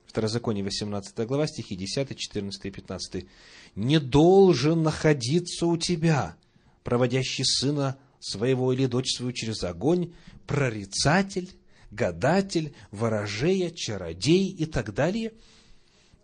Второзаконие, 0.07 0.62
18 0.62 1.27
глава, 1.27 1.49
стихи 1.49 1.75
10, 1.75 2.16
14 2.16 2.66
и 2.66 2.71
15. 2.71 3.27
«Не 3.75 3.99
должен 3.99 4.85
находиться 4.85 5.66
у 5.66 5.77
тебя, 5.77 6.37
проводящий 6.85 7.44
сына 7.44 7.99
своего 8.20 8.72
или 8.72 8.87
дочь 8.87 9.16
свою 9.16 9.33
через 9.33 9.62
огонь, 9.64 10.12
прорицатель, 10.46 11.50
гадатель, 11.90 12.74
ворожея, 12.90 13.70
чародей 13.70 14.48
и 14.50 14.66
так 14.66 14.94
далее. 14.94 15.33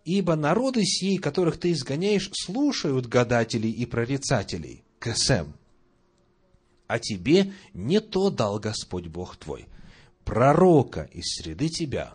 Ибо 0.03 0.35
народы 0.35 0.83
сии, 0.83 1.17
которых 1.17 1.57
ты 1.59 1.71
изгоняешь, 1.71 2.29
слушают 2.33 3.07
гадателей 3.07 3.71
и 3.71 3.85
прорицателей. 3.85 4.83
Кесем. 4.99 5.53
А 6.87 6.99
тебе 6.99 7.53
не 7.73 7.99
то 7.99 8.29
дал 8.29 8.59
Господь 8.59 9.07
Бог 9.07 9.35
твой. 9.37 9.65
Пророка 10.23 11.09
из 11.11 11.35
среды 11.35 11.69
тебя, 11.69 12.13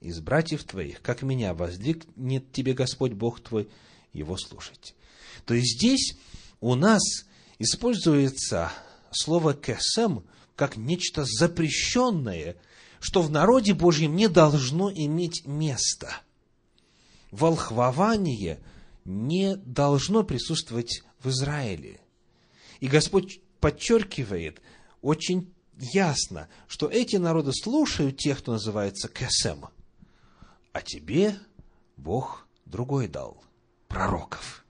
из 0.00 0.20
братьев 0.20 0.64
твоих, 0.64 1.00
как 1.02 1.22
меня 1.22 1.54
воздвигнет 1.54 2.50
тебе 2.52 2.72
Господь 2.72 3.12
Бог 3.12 3.40
твой, 3.40 3.68
его 4.12 4.36
слушать. 4.36 4.94
То 5.44 5.54
есть 5.54 5.76
здесь 5.76 6.16
у 6.60 6.74
нас 6.74 7.02
используется 7.58 8.72
слово 9.10 9.54
«кесем» 9.54 10.24
как 10.56 10.76
нечто 10.76 11.24
запрещенное, 11.24 12.56
что 13.00 13.22
в 13.22 13.30
народе 13.30 13.74
Божьем 13.74 14.16
не 14.16 14.28
должно 14.28 14.90
иметь 14.92 15.46
места. 15.46 16.20
Волхвование 17.30 18.60
не 19.04 19.56
должно 19.56 20.24
присутствовать 20.24 21.02
в 21.20 21.28
Израиле. 21.28 22.00
И 22.80 22.88
Господь 22.88 23.40
подчеркивает 23.60 24.60
очень 25.00 25.52
ясно, 25.78 26.48
что 26.66 26.88
эти 26.88 27.16
народы 27.16 27.52
слушают 27.52 28.16
тех, 28.16 28.38
кто 28.38 28.52
называется 28.52 29.08
Кесем, 29.08 29.66
а 30.72 30.82
тебе 30.82 31.36
Бог 31.96 32.46
другой 32.64 33.08
дал, 33.08 33.42
пророков. 33.86 34.64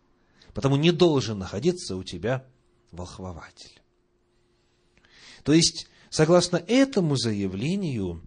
Потому 0.54 0.76
не 0.76 0.92
должен 0.92 1.38
находиться 1.38 1.96
у 1.96 2.02
тебя 2.02 2.46
волхвователь. 2.90 3.77
То 5.44 5.52
есть, 5.52 5.88
согласно 6.10 6.56
этому 6.56 7.16
заявлению, 7.16 8.22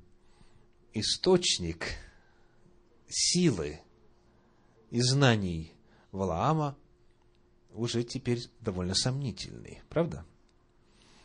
источник 0.93 1.95
силы 3.07 3.79
и 4.89 5.01
знаний 5.01 5.73
Валаама 6.11 6.75
уже 7.73 8.03
теперь 8.03 8.41
довольно 8.59 8.95
сомнительный, 8.95 9.81
правда? 9.89 10.25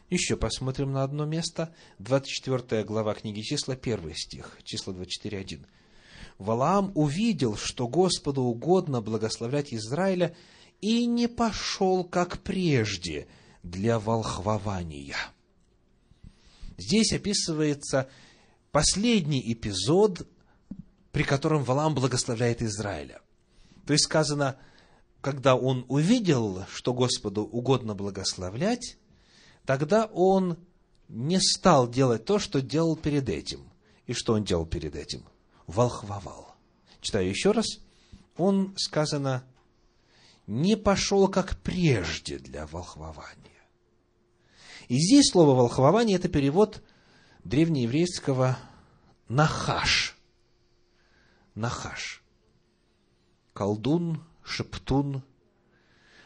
Еще 0.08 0.36
посмотрим 0.36 0.92
на 0.92 1.02
одно 1.02 1.24
место. 1.24 1.74
24 1.98 2.84
глава 2.84 3.14
книги 3.14 3.40
числа, 3.40 3.74
1 3.74 4.14
стих, 4.14 4.58
число 4.62 4.92
24.1. 4.92 5.66
Валаам 6.38 6.92
увидел, 6.94 7.56
что 7.56 7.88
Господу 7.88 8.42
угодно 8.42 9.00
благословлять 9.00 9.74
Израиля, 9.74 10.36
и 10.80 11.06
не 11.06 11.26
пошел, 11.26 12.04
как 12.04 12.42
прежде, 12.42 13.26
для 13.62 13.98
волхвования. 13.98 15.16
Здесь 16.78 17.12
описывается 17.12 18.08
последний 18.70 19.42
эпизод, 19.52 20.26
при 21.12 21.22
котором 21.22 21.64
Валам 21.64 21.94
благословляет 21.94 22.62
Израиля. 22.62 23.20
То 23.86 23.92
есть 23.92 24.04
сказано, 24.04 24.56
когда 25.20 25.56
он 25.56 25.84
увидел, 25.88 26.64
что 26.68 26.92
Господу 26.92 27.42
угодно 27.42 27.94
благословлять, 27.94 28.98
тогда 29.64 30.06
он 30.06 30.58
не 31.08 31.40
стал 31.40 31.88
делать 31.88 32.24
то, 32.24 32.38
что 32.38 32.60
делал 32.60 32.96
перед 32.96 33.28
этим. 33.28 33.70
И 34.06 34.12
что 34.12 34.34
он 34.34 34.44
делал 34.44 34.66
перед 34.66 34.94
этим? 34.94 35.24
Волхвовал. 35.66 36.54
Читаю 37.00 37.28
еще 37.28 37.52
раз. 37.52 37.66
Он, 38.36 38.74
сказано, 38.76 39.44
не 40.46 40.76
пошел 40.76 41.28
как 41.28 41.56
прежде 41.62 42.38
для 42.38 42.66
волхвования. 42.66 43.55
И 44.88 44.98
здесь 44.98 45.30
слово 45.30 45.54
волхвование– 45.54 46.16
это 46.18 46.28
перевод 46.28 46.82
древнееврейского 47.44 48.58
«нахаш». 49.28 50.16
«Нахаш». 51.54 52.22
Колдун, 53.52 54.22
шептун. 54.44 55.22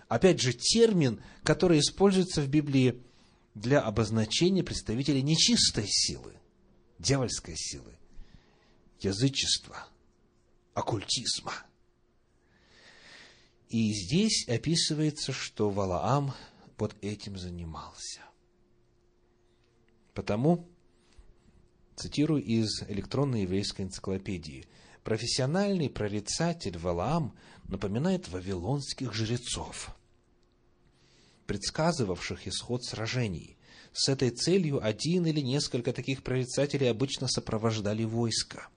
Опять 0.09 0.41
же, 0.41 0.53
термин, 0.53 1.23
который 1.43 1.79
используется 1.79 2.43
в 2.43 2.49
Библии 2.49 3.01
для 3.55 3.81
обозначения 3.81 4.65
представителей 4.65 5.23
нечистой 5.23 5.87
силы, 5.87 6.35
дьявольской 6.99 7.55
силы, 7.57 7.97
язычества, 8.99 9.87
оккультизма. 10.75 11.55
И 13.69 13.93
здесь 13.95 14.49
описывается, 14.49 15.33
что 15.33 15.71
Валаам 15.71 16.35
вот 16.77 16.97
этим 17.01 17.39
занимался. 17.39 18.21
Потому, 20.15 20.69
цитирую 21.97 22.43
из 22.43 22.83
электронной 22.89 23.43
еврейской 23.43 23.83
энциклопедии, 23.83 24.67
профессиональный 25.05 25.89
прорицатель 25.89 26.77
Валаам 26.79 27.35
напоминает 27.69 28.29
вавилонских 28.29 29.15
жрецов, 29.15 29.95
предсказывавших 31.47 32.47
исход 32.49 32.85
сражений. 32.85 33.57
С 33.93 34.09
этой 34.09 34.31
целью 34.31 34.85
один 34.85 35.27
или 35.27 35.41
несколько 35.41 35.93
таких 35.93 36.23
прорицателей 36.23 36.91
обычно 36.91 37.29
сопровождали 37.29 38.05
войско. 38.05 38.69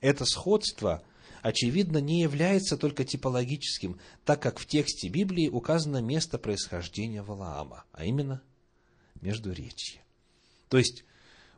Это 0.00 0.24
сходство, 0.24 1.02
очевидно, 1.42 1.98
не 1.98 2.22
является 2.22 2.76
только 2.76 3.04
типологическим, 3.04 3.98
так 4.24 4.40
как 4.40 4.58
в 4.58 4.66
тексте 4.66 5.08
Библии 5.08 5.48
указано 5.48 6.00
место 6.00 6.38
происхождения 6.38 7.22
Валаама, 7.22 7.84
а 7.92 8.04
именно 8.04 8.42
Междуречье. 9.20 10.02
То 10.68 10.78
есть, 10.78 11.04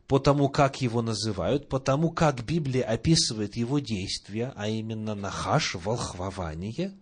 по 0.07 0.19
тому, 0.19 0.49
как 0.49 0.81
его 0.81 1.01
называют, 1.01 1.69
по 1.69 1.79
тому, 1.79 2.11
как 2.11 2.43
Библия 2.43 2.83
описывает 2.83 3.55
его 3.55 3.79
действия, 3.79 4.53
а 4.55 4.67
именно 4.67 5.15
нахаш, 5.15 5.75
волхвование, 5.75 6.93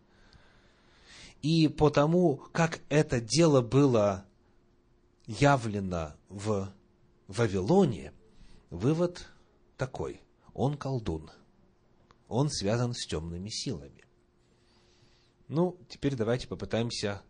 и 1.41 1.67
по 1.67 1.89
тому, 1.89 2.37
как 2.51 2.81
это 2.89 3.21
дело 3.21 3.61
было 3.61 4.25
явлено 5.25 6.15
в 6.27 6.71
Вавилоне, 7.27 8.13
вывод 8.69 9.27
такой. 9.77 10.21
Он 10.53 10.77
колдун. 10.77 11.31
Он 12.27 12.49
связан 12.49 12.93
с 12.93 13.05
темными 13.07 13.49
силами. 13.49 14.05
Ну, 15.47 15.77
теперь 15.87 16.15
давайте 16.15 16.47
попытаемся 16.47 17.21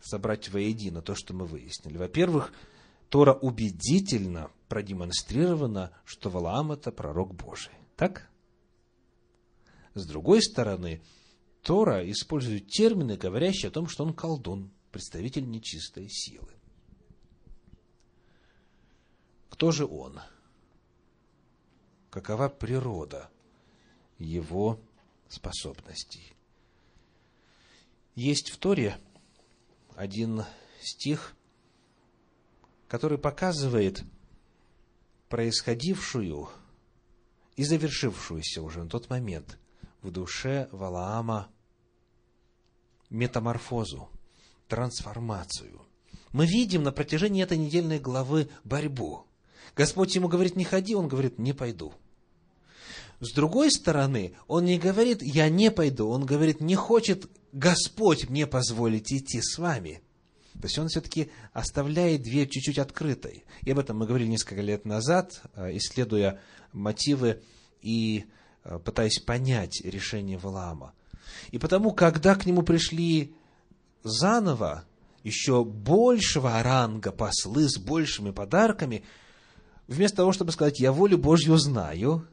собрать 0.00 0.48
воедино 0.48 1.02
то, 1.02 1.14
что 1.14 1.34
мы 1.34 1.46
выяснили. 1.46 1.96
Во-первых, 1.98 2.52
Тора 3.08 3.32
убедительно 3.32 4.50
продемонстрировано, 4.68 5.92
что 6.04 6.30
Валаам– 6.30 6.72
это 6.72 6.90
пророк 6.90 7.34
Божий. 7.34 7.72
Так? 7.96 8.28
С 9.94 10.06
другой 10.06 10.42
стороны, 10.42 11.02
Тора 11.62 12.10
использует 12.10 12.66
термины, 12.68 13.16
говорящие 13.16 13.68
о 13.68 13.72
том, 13.72 13.86
что 13.88 14.04
он 14.04 14.12
колдун, 14.12 14.72
представитель 14.90 15.48
нечистой 15.48 16.08
силы. 16.08 16.52
Кто 19.48 19.70
же 19.70 19.86
он? 19.86 20.20
Какова 22.10 22.48
природа 22.48 23.30
его 24.18 24.80
способностей? 25.28 26.34
Есть 28.16 28.50
в 28.50 28.58
Торе 28.58 28.98
один 29.94 30.44
стих– 30.80 31.36
который 32.94 33.18
показывает 33.18 34.04
происходившую 35.28 36.48
и 37.56 37.64
завершившуюся 37.64 38.62
уже 38.62 38.84
на 38.84 38.88
тот 38.88 39.10
момент 39.10 39.58
в 40.00 40.12
душе 40.12 40.68
Валаама 40.70 41.48
метаморфозу, 43.10 44.08
трансформацию. 44.68 45.82
Мы 46.30 46.46
видим 46.46 46.84
на 46.84 46.92
протяжении 46.92 47.42
этой 47.42 47.58
недельной 47.58 47.98
главы 47.98 48.48
борьбу. 48.62 49.26
Господь 49.74 50.14
ему 50.14 50.28
говорит, 50.28 50.54
не 50.54 50.62
ходи, 50.62 50.94
он 50.94 51.08
говорит, 51.08 51.36
не 51.36 51.52
пойду. 51.52 51.94
С 53.18 53.32
другой 53.32 53.72
стороны, 53.72 54.36
он 54.46 54.66
не 54.66 54.78
говорит, 54.78 55.20
я 55.20 55.48
не 55.48 55.72
пойду, 55.72 56.10
он 56.10 56.24
говорит, 56.24 56.60
не 56.60 56.76
хочет 56.76 57.28
Господь 57.50 58.30
мне 58.30 58.46
позволить 58.46 59.12
идти 59.12 59.40
с 59.42 59.58
вами. 59.58 60.03
То 60.60 60.66
есть 60.66 60.78
он 60.78 60.88
все-таки 60.88 61.30
оставляет 61.52 62.22
дверь 62.22 62.48
чуть-чуть 62.48 62.78
открытой. 62.78 63.44
И 63.62 63.70
об 63.70 63.78
этом 63.78 63.98
мы 63.98 64.06
говорили 64.06 64.28
несколько 64.28 64.62
лет 64.62 64.84
назад, 64.84 65.42
э, 65.54 65.76
исследуя 65.76 66.40
мотивы 66.72 67.42
и 67.82 68.26
э, 68.64 68.78
пытаясь 68.78 69.18
понять 69.18 69.80
решение 69.84 70.38
Валаама. 70.38 70.94
И 71.50 71.58
потому, 71.58 71.92
когда 71.92 72.34
к 72.34 72.46
нему 72.46 72.62
пришли 72.62 73.34
заново 74.04 74.84
еще 75.22 75.64
большего 75.64 76.62
ранга 76.62 77.10
послы 77.10 77.68
с 77.68 77.78
большими 77.78 78.30
подарками, 78.30 79.04
вместо 79.86 80.18
того, 80.18 80.32
чтобы 80.32 80.52
сказать, 80.52 80.80
я 80.80 80.92
волю 80.92 81.18
Божью 81.18 81.56
знаю, 81.56 82.28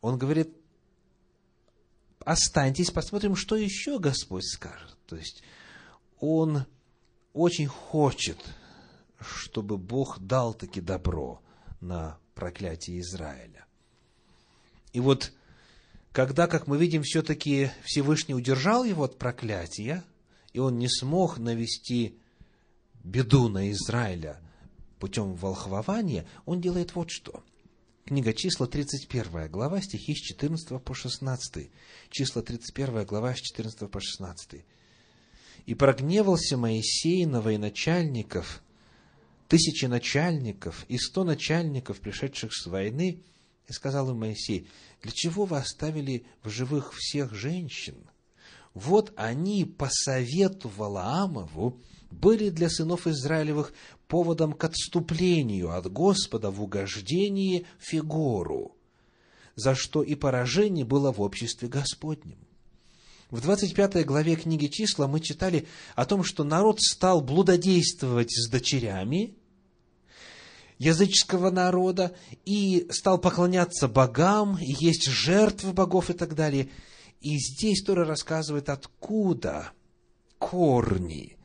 он 0.00 0.16
говорит, 0.16 0.54
останьтесь, 2.24 2.90
посмотрим, 2.90 3.36
что 3.36 3.56
еще 3.56 3.98
Господь 3.98 4.46
скажет. 4.46 4.96
То 5.06 5.16
есть, 5.16 5.42
он 6.20 6.66
очень 7.32 7.66
хочет, 7.66 8.38
чтобы 9.20 9.78
Бог 9.78 10.18
дал 10.20 10.54
таки 10.54 10.80
добро 10.80 11.42
на 11.80 12.18
проклятие 12.34 13.00
Израиля. 13.00 13.66
И 14.92 15.00
вот, 15.00 15.32
когда, 16.12 16.46
как 16.46 16.66
мы 16.66 16.78
видим, 16.78 17.02
все-таки 17.02 17.70
Всевышний 17.84 18.34
удержал 18.34 18.84
его 18.84 19.04
от 19.04 19.18
проклятия, 19.18 20.04
и 20.52 20.58
он 20.58 20.78
не 20.78 20.88
смог 20.88 21.38
навести 21.38 22.18
беду 23.04 23.48
на 23.48 23.70
Израиля 23.70 24.40
путем 24.98 25.34
волхвования, 25.34 26.26
он 26.44 26.60
делает 26.60 26.94
вот 26.94 27.10
что. 27.10 27.42
Книга 28.04 28.32
числа, 28.32 28.66
31 28.66 29.48
глава, 29.48 29.80
стихи 29.80 30.14
с 30.14 30.18
14 30.18 30.82
по 30.82 30.94
16. 30.94 31.70
Числа, 32.10 32.42
31 32.42 33.06
глава, 33.06 33.34
с 33.34 33.38
14 33.38 33.88
по 33.88 34.00
16. 34.00 34.64
«И 35.70 35.74
прогневался 35.76 36.56
Моисей 36.56 37.24
на 37.26 37.40
военачальников, 37.40 38.60
тысячи 39.46 39.84
начальников 39.84 40.84
и 40.88 40.98
сто 40.98 41.22
начальников, 41.22 42.00
пришедших 42.00 42.52
с 42.52 42.66
войны, 42.66 43.22
и 43.68 43.72
сказал 43.72 44.10
им 44.10 44.18
Моисей, 44.18 44.66
для 45.00 45.12
чего 45.12 45.44
вы 45.44 45.58
оставили 45.58 46.26
в 46.42 46.50
живых 46.50 46.92
всех 46.92 47.32
женщин? 47.32 47.94
Вот 48.74 49.12
они 49.14 49.64
по 49.64 49.88
совету 49.88 50.72
Валаамову 50.76 51.80
были 52.10 52.50
для 52.50 52.68
сынов 52.68 53.06
Израилевых 53.06 53.72
поводом 54.08 54.54
к 54.54 54.64
отступлению 54.64 55.70
от 55.70 55.86
Господа 55.86 56.50
в 56.50 56.60
угождении 56.60 57.64
Фигору, 57.78 58.76
за 59.54 59.76
что 59.76 60.02
и 60.02 60.16
поражение 60.16 60.84
было 60.84 61.12
в 61.12 61.20
обществе 61.20 61.68
Господнем. 61.68 62.38
В 63.30 63.40
25 63.40 64.04
главе 64.04 64.34
книги 64.34 64.66
числа 64.66 65.06
мы 65.06 65.20
читали 65.20 65.68
о 65.94 66.04
том, 66.04 66.24
что 66.24 66.42
народ 66.42 66.80
стал 66.80 67.20
блудодействовать 67.20 68.32
с 68.32 68.48
дочерями 68.48 69.36
языческого 70.78 71.50
народа 71.50 72.16
и 72.44 72.88
стал 72.90 73.18
поклоняться 73.18 73.86
богам, 73.86 74.58
и 74.58 74.74
есть 74.84 75.06
жертвы 75.06 75.72
богов 75.72 76.10
и 76.10 76.14
так 76.14 76.34
далее. 76.34 76.70
И 77.20 77.38
здесь 77.38 77.84
Тора 77.84 78.04
рассказывает, 78.04 78.68
откуда 78.68 79.70
корни 80.38 81.36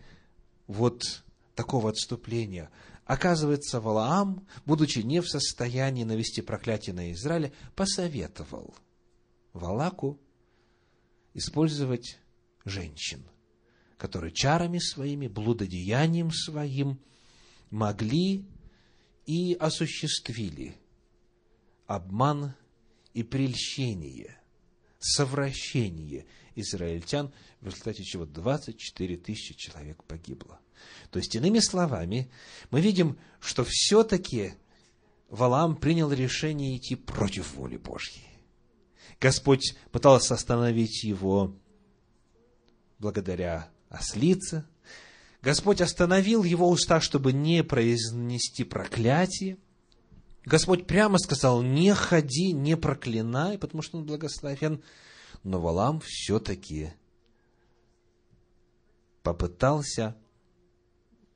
вот 0.65 1.23
такого 1.53 1.89
отступления. 1.91 2.71
Оказывается, 3.05 3.79
Валаам, 3.79 4.47
будучи 4.65 4.99
не 4.99 5.21
в 5.21 5.29
состоянии 5.29 6.03
навести 6.03 6.41
проклятие 6.41 6.95
на 6.95 7.11
Израиля, 7.11 7.51
посоветовал 7.75 8.73
Валаку 9.53 10.19
использовать 11.35 12.17
женщин, 12.63 13.23
которые 13.97 14.33
чарами 14.33 14.79
своими, 14.79 15.27
блудодеянием 15.27 16.31
своим 16.31 16.99
могли 17.69 18.45
и 19.27 19.53
осуществили 19.59 20.75
обман 21.85 22.55
и 23.13 23.21
прельщение, 23.21 24.39
совращение 24.97 26.25
израильтян, 26.55 27.31
в 27.61 27.67
результате 27.67 28.03
чего 28.03 28.25
24 28.25 29.17
тысячи 29.17 29.55
человек 29.55 30.03
погибло. 30.05 30.59
То 31.11 31.19
есть, 31.19 31.35
иными 31.35 31.59
словами, 31.59 32.29
мы 32.71 32.81
видим, 32.81 33.17
что 33.39 33.65
все-таки 33.67 34.53
Валам 35.29 35.75
принял 35.75 36.11
решение 36.11 36.77
идти 36.77 36.95
против 36.95 37.55
воли 37.55 37.77
Божьей. 37.77 38.24
Господь 39.19 39.75
пытался 39.91 40.33
остановить 40.33 41.03
его 41.03 41.55
благодаря 42.99 43.69
ослице. 43.89 44.65
Господь 45.41 45.81
остановил 45.81 46.43
его 46.43 46.69
уста, 46.69 46.99
чтобы 47.01 47.33
не 47.33 47.63
произнести 47.63 48.63
проклятие. 48.63 49.57
Господь 50.43 50.87
прямо 50.87 51.17
сказал, 51.17 51.61
не 51.61 51.93
ходи, 51.93 52.51
не 52.51 52.75
проклинай, 52.77 53.57
потому 53.57 53.81
что 53.81 53.97
он 53.97 54.05
благословен. 54.05 54.83
Но 55.43 55.59
Валам 55.61 56.01
все-таки 56.03 56.93
попытался 59.23 60.15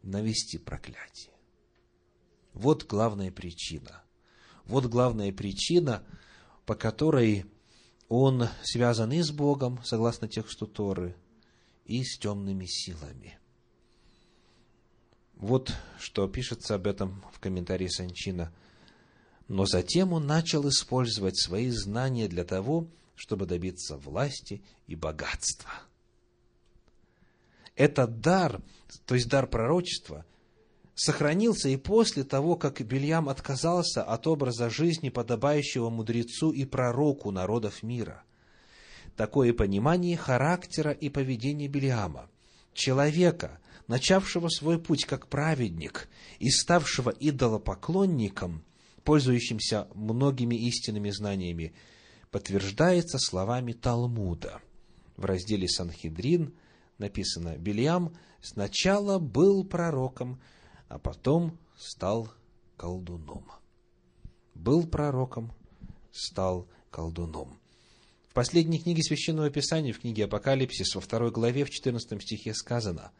навести 0.03 0.57
проклятие. 0.57 1.33
Вот 2.53 2.85
главная 2.85 3.31
причина. 3.31 4.03
Вот 4.65 4.85
главная 4.85 5.31
причина, 5.31 6.03
по 6.65 6.75
которой 6.75 7.45
он 8.09 8.49
связан 8.63 9.11
и 9.13 9.21
с 9.21 9.31
Богом, 9.31 9.79
согласно 9.83 10.27
тексту 10.27 10.67
Торы, 10.67 11.15
и 11.85 12.03
с 12.03 12.17
темными 12.17 12.65
силами. 12.65 13.39
Вот 15.35 15.73
что 15.97 16.27
пишется 16.27 16.75
об 16.75 16.85
этом 16.85 17.23
в 17.31 17.39
комментарии 17.39 17.87
Санчина. 17.87 18.51
Но 19.47 19.65
затем 19.65 20.11
он 20.11 20.27
начал 20.27 20.67
использовать 20.67 21.39
свои 21.39 21.69
знания 21.69 22.27
для 22.27 22.43
того, 22.43 22.87
чтобы 23.15 23.45
добиться 23.45 23.95
власти 23.95 24.61
и 24.87 24.95
богатства– 24.95 25.71
этот 27.79 28.19
дар, 28.19 28.61
то 29.05 29.15
есть 29.15 29.29
дар 29.29 29.47
пророчества, 29.47 30.25
сохранился 30.99 31.69
и 31.69 31.77
после 31.77 32.25
того, 32.25 32.57
как 32.57 32.81
Бельям 32.81 33.29
отказался 33.29 34.03
от 34.03 34.27
образа 34.27 34.69
жизни, 34.69 35.07
подобающего 35.07 35.89
мудрецу 35.89 36.51
и 36.51 36.65
пророку 36.65 37.31
народов 37.31 37.83
мира. 37.83 38.23
Такое 39.15 39.53
понимание 39.53 40.17
характера 40.17 40.91
и 40.91 41.07
поведения 41.07 41.69
Бельяма, 41.69 42.29
человека, 42.73 43.59
начавшего 43.87 44.49
свой 44.49 44.77
путь 44.77 45.05
как 45.05 45.27
праведник 45.27 46.09
и 46.39 46.49
ставшего 46.49 47.11
идолопоклонником, 47.17 48.65
пользующимся 49.05 49.87
многими 49.95 50.55
истинными 50.55 51.11
знаниями, 51.11 51.71
подтверждается 52.29 53.19
словами 53.19 53.71
Талмуда 53.71 54.59
в 55.15 55.23
разделе 55.23 55.69
Санхедрин– 55.69 56.53
написано, 56.99 57.57
Бельям 57.57 58.13
сначала 58.41 59.17
был 59.17 59.63
пророком, 59.63 60.39
а 60.89 60.99
потом 60.99 61.57
стал 61.77 62.29
колдуном. 62.75 63.45
Был 64.55 64.85
пророком, 64.85 65.53
стал 66.11 66.67
колдуном. 66.91 67.57
В 68.27 68.33
последней 68.33 68.79
книге 68.79 69.03
Священного 69.03 69.49
Писания, 69.49 69.93
в 69.93 69.99
книге 69.99 70.25
Апокалипсис, 70.25 70.95
во 70.95 71.01
второй 71.01 71.31
главе, 71.31 71.63
в 71.63 71.69
14 71.69 72.21
стихе 72.21 72.53
сказано, 72.53 73.11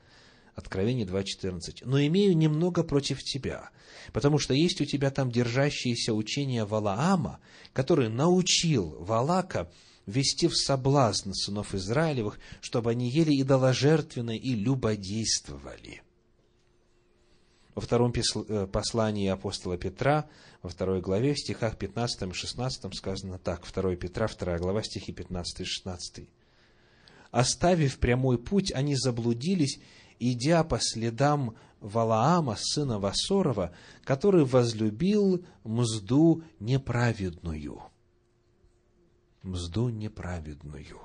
Откровение 0.55 1.05
2.14. 1.05 1.83
«Но 1.85 2.01
имею 2.01 2.35
немного 2.35 2.83
против 2.83 3.23
тебя, 3.23 3.69
потому 4.11 4.39
что 4.39 4.53
есть 4.53 4.81
у 4.81 4.85
тебя 4.85 5.09
там 5.09 5.31
держащиеся 5.31 6.13
учения 6.13 6.65
Валаама, 6.65 7.39
который 7.71 8.09
научил 8.09 8.97
Валака 8.99 9.71
ввести 10.05 10.47
в 10.47 10.57
соблазн 10.57 11.31
сынов 11.31 11.73
Израилевых, 11.73 12.39
чтобы 12.59 12.91
они 12.91 13.09
ели 13.09 13.41
идоложертвенно 13.41 14.35
и 14.35 14.53
любодействовали. 14.53 16.01
Во 17.79 17.81
втором 17.81 18.11
э, 18.11 18.67
послании 18.67 19.29
апостола 19.29 19.77
Петра, 19.77 20.27
во 20.61 20.69
второй 20.69 20.99
главе, 20.99 21.33
в 21.33 21.39
стихах 21.39 21.77
15 21.77 22.23
и 22.23 22.33
16 22.33 22.93
сказано 22.93 23.39
так, 23.39 23.63
2 23.65 23.95
Петра, 23.95 24.27
2 24.27 24.57
глава, 24.57 24.83
стихи 24.83 25.13
15 25.13 25.61
и 25.61 25.63
16. 25.63 26.27
«Оставив 27.31 27.97
прямой 27.99 28.37
путь, 28.37 28.73
они 28.73 28.97
заблудились, 28.97 29.79
идя 30.19 30.65
по 30.65 30.77
следам 30.81 31.55
Валаама, 31.79 32.57
сына 32.59 32.99
Васорова, 32.99 33.71
который 34.03 34.43
возлюбил 34.43 35.45
мзду 35.63 36.43
неправедную» 36.59 37.81
мзду 39.41 39.87
неправедную. 39.87 40.99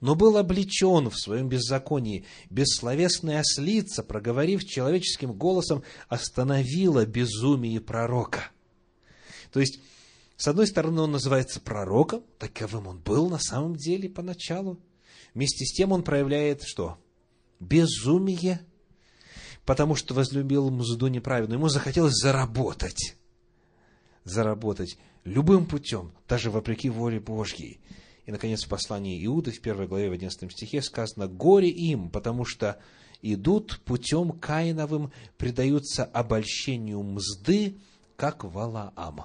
Но 0.00 0.14
был 0.14 0.36
облечен 0.36 1.10
в 1.10 1.18
своем 1.18 1.48
беззаконии. 1.48 2.24
Бессловесная 2.50 3.40
ослица, 3.40 4.02
проговорив 4.02 4.64
человеческим 4.64 5.32
голосом, 5.32 5.82
остановила 6.08 7.04
безумие 7.06 7.80
пророка. 7.80 8.50
То 9.52 9.60
есть, 9.60 9.80
с 10.36 10.46
одной 10.48 10.66
стороны, 10.66 11.00
он 11.02 11.12
называется 11.12 11.60
пророком, 11.60 12.22
таковым 12.38 12.86
он 12.86 12.98
был 12.98 13.28
на 13.28 13.38
самом 13.38 13.76
деле 13.76 14.08
поначалу. 14.08 14.78
Вместе 15.34 15.64
с 15.64 15.72
тем 15.72 15.92
он 15.92 16.02
проявляет 16.02 16.62
что? 16.64 16.98
безумие, 17.60 18.60
потому 19.64 19.94
что 19.94 20.14
возлюбил 20.14 20.70
мзду 20.70 21.08
неправедную. 21.08 21.58
Ему 21.58 21.68
захотелось 21.68 22.14
заработать. 22.14 23.16
Заработать 24.24 24.98
любым 25.24 25.66
путем, 25.66 26.12
даже 26.28 26.50
вопреки 26.50 26.90
воле 26.90 27.20
Божьей. 27.20 27.80
И, 28.28 28.30
наконец, 28.30 28.66
в 28.66 28.68
послании 28.68 29.24
Иуды, 29.24 29.50
в 29.50 29.62
первой 29.62 29.86
главе, 29.88 30.10
в 30.10 30.12
11 30.12 30.52
стихе 30.52 30.82
сказано, 30.82 31.28
«Горе 31.28 31.70
им, 31.70 32.10
потому 32.10 32.44
что 32.44 32.78
идут 33.22 33.80
путем 33.86 34.32
Каиновым, 34.32 35.12
предаются 35.38 36.04
обольщению 36.04 37.02
мзды, 37.02 37.78
как 38.16 38.44
Валаам». 38.44 39.22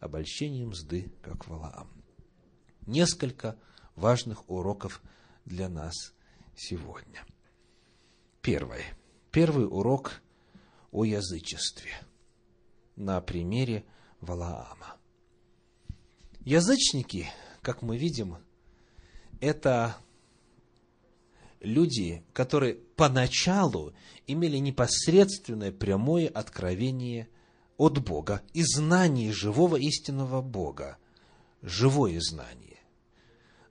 Обольщению 0.00 0.68
мзды, 0.68 1.12
как 1.20 1.46
Валаам. 1.46 2.02
Несколько 2.86 3.58
важных 3.94 4.48
уроков 4.48 5.02
для 5.44 5.68
нас 5.68 6.14
сегодня. 6.56 7.26
Первое. 8.40 8.84
Первый 9.32 9.66
урок 9.66 10.22
о 10.92 11.04
язычестве 11.04 11.90
на 12.96 13.20
примере 13.20 13.84
Валаама. 14.22 14.96
Язычники, 16.40 17.28
как 17.60 17.82
мы 17.82 17.98
видим, 17.98 18.38
это 19.40 19.96
люди, 21.60 22.24
которые 22.32 22.74
поначалу 22.74 23.94
имели 24.26 24.56
непосредственное 24.58 25.72
прямое 25.72 26.28
откровение 26.28 27.28
от 27.76 27.98
Бога 27.98 28.42
и 28.54 28.62
знание 28.62 29.32
живого 29.32 29.76
истинного 29.76 30.40
Бога, 30.42 30.98
живое 31.62 32.20
знание. 32.20 32.78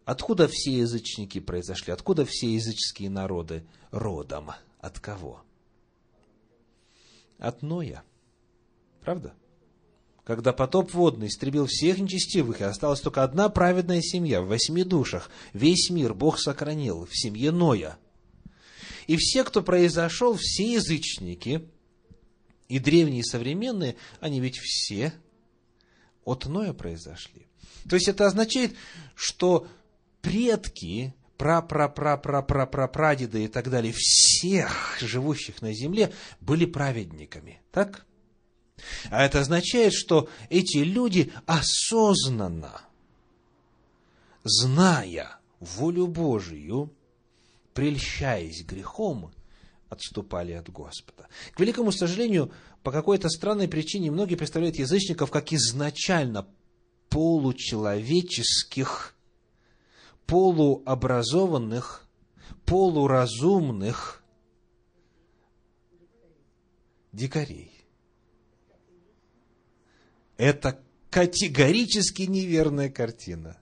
Откуда 0.06 0.48
все 0.48 0.78
язычники 0.78 1.40
произошли? 1.40 1.92
Откуда 1.92 2.26
все 2.26 2.54
языческие 2.54 3.10
народы 3.10 3.66
родом? 3.90 4.52
От 4.80 5.00
кого? 5.00 5.42
От 7.40 7.64
Ноя. 7.64 8.04
Правда? 9.02 9.34
Когда 10.26 10.52
потоп 10.54 10.94
водный 10.94 11.28
истребил 11.28 11.68
всех 11.68 12.00
нечестивых, 12.00 12.60
и 12.60 12.64
осталась 12.64 13.00
только 13.00 13.24
одна 13.24 13.48
праведная 13.48 14.02
семья 14.02 14.42
в 14.42 14.48
восьми 14.48 14.84
душах, 14.84 15.30
весь 15.54 15.92
мир 15.92 16.16
Бог 16.16 16.40
сохранил 16.40 17.06
в 17.06 17.16
семье 17.16 17.52
Ноя. 17.52 18.00
И 19.06 19.18
все, 19.18 19.44
кто 19.44 19.62
произошел, 19.62 20.36
все 20.36 20.74
язычники, 20.74 21.70
и 22.68 22.80
древние, 22.80 23.20
и 23.20 23.24
современные, 23.24 23.98
они 24.20 24.40
ведь 24.40 24.58
все 24.58 25.14
от 26.24 26.48
Ноя 26.48 26.74
произошли. 26.74 27.46
То 27.88 27.96
есть 27.96 28.08
это 28.08 28.26
означает, 28.26 28.74
что 29.14 29.68
предки, 30.22 31.14
пра-пра-пра-пра-пра-пра-прадеды 31.38 33.46
и 33.46 33.48
так 33.48 33.70
далее, 33.70 33.94
всех 33.96 34.98
живущих 35.00 35.62
на 35.62 35.72
земле 35.72 36.12
были 36.42 36.66
праведниками. 36.66 37.62
Так? 37.72 38.08
А 39.10 39.26
это 39.26 39.40
означает, 39.40 39.94
что 39.94 40.30
эти 40.50 40.78
люди 40.78 41.32
осознанно, 41.46 42.82
зная 44.44 45.40
волю 45.60 46.08
Божию, 46.08 46.92
прельщаясь 47.74 48.64
грехом, 48.64 49.32
отступали 49.90 50.54
от 50.54 50.70
Господа. 50.70 51.28
К 51.54 51.60
великому 51.60 51.92
сожалению, 51.92 52.52
по 52.84 52.92
какой-то 52.92 53.30
странной 53.30 53.68
причине 53.68 54.12
многие 54.12 54.36
представляют 54.36 54.78
язычников 54.78 55.32
как 55.32 55.52
изначально 55.54 56.48
получеловеческих, 57.10 59.16
полуобразованных, 60.26 62.08
полуразумных 62.66 64.24
дикарей. 67.12 67.75
Это 70.38 70.80
категорически 71.10 72.24
неверная 72.24 72.90
картина. 72.90 73.58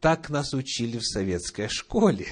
Так 0.00 0.28
нас 0.28 0.52
учили 0.52 0.98
в 0.98 1.06
советской 1.06 1.68
школе, 1.68 2.26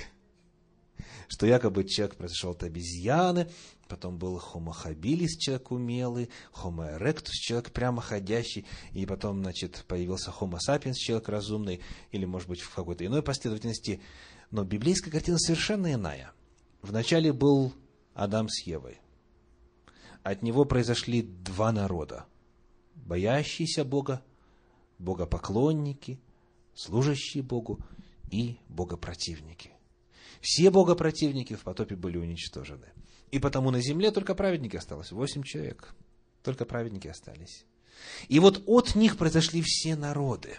что 1.28 1.46
якобы 1.46 1.84
человек 1.84 2.16
произошел 2.16 2.50
от 2.50 2.64
обезьяны, 2.64 3.48
потом 3.88 4.18
был 4.18 4.38
homo 4.38 4.74
habilis, 4.84 5.38
человек 5.38 5.70
умелый, 5.70 6.28
homo 6.52 6.98
erectus, 6.98 7.32
человек 7.32 7.70
прямоходящий, 7.70 8.66
и 8.92 9.06
потом, 9.06 9.40
значит, 9.40 9.84
появился 9.86 10.34
homo 10.38 10.58
sapiens, 10.58 10.94
человек 10.94 11.28
разумный, 11.28 11.80
или, 12.10 12.24
может 12.24 12.48
быть, 12.48 12.60
в 12.60 12.74
какой-то 12.74 13.06
иной 13.06 13.22
последовательности. 13.22 14.02
Но 14.50 14.64
библейская 14.64 15.12
картина 15.12 15.38
совершенно 15.38 15.94
иная. 15.94 16.32
Вначале 16.82 17.32
был 17.32 17.72
Адам 18.14 18.48
с 18.48 18.66
Евой. 18.66 18.98
От 20.24 20.42
него 20.42 20.64
произошли 20.64 21.22
два 21.22 21.72
народа 21.72 22.26
боящиеся 23.04 23.84
Бога, 23.84 24.22
богопоклонники, 24.98 26.18
служащие 26.74 27.42
Богу 27.42 27.80
и 28.30 28.56
богопротивники. 28.68 29.72
Все 30.40 30.70
богопротивники 30.70 31.54
в 31.54 31.62
потопе 31.62 31.96
были 31.96 32.16
уничтожены. 32.16 32.86
И 33.30 33.38
потому 33.38 33.70
на 33.70 33.80
земле 33.80 34.10
только 34.10 34.34
праведники 34.34 34.76
осталось. 34.76 35.12
Восемь 35.12 35.42
человек. 35.42 35.94
Только 36.42 36.64
праведники 36.64 37.08
остались. 37.08 37.64
И 38.28 38.38
вот 38.38 38.62
от 38.66 38.94
них 38.94 39.18
произошли 39.18 39.62
все 39.62 39.94
народы. 39.94 40.58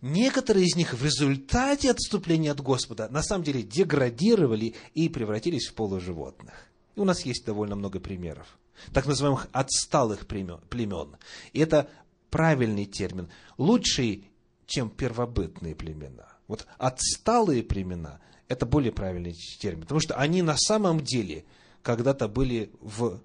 Некоторые 0.00 0.66
из 0.66 0.76
них 0.76 0.94
в 0.94 1.04
результате 1.04 1.90
отступления 1.90 2.52
от 2.52 2.60
Господа 2.60 3.08
на 3.08 3.22
самом 3.22 3.44
деле 3.44 3.62
деградировали 3.62 4.74
и 4.94 5.08
превратились 5.08 5.68
в 5.68 5.74
полуживотных. 5.74 6.67
И 6.98 7.00
у 7.00 7.04
нас 7.04 7.24
есть 7.24 7.44
довольно 7.46 7.76
много 7.76 8.00
примеров 8.00 8.58
так 8.92 9.06
называемых 9.06 9.46
отсталых 9.52 10.26
племен. 10.26 11.16
И 11.52 11.60
это 11.60 11.88
правильный 12.28 12.86
термин, 12.86 13.28
лучший, 13.56 14.28
чем 14.66 14.90
первобытные 14.90 15.76
племена. 15.76 16.26
Вот 16.48 16.66
отсталые 16.76 17.62
племена– 17.62 18.20
это 18.48 18.66
более 18.66 18.90
правильный 18.90 19.32
термин, 19.60 19.82
потому 19.82 20.00
что 20.00 20.16
они 20.16 20.42
на 20.42 20.56
самом 20.56 21.00
деле 21.00 21.44
когда-то 21.82 22.26
были 22.26 22.72
в, 22.80 23.20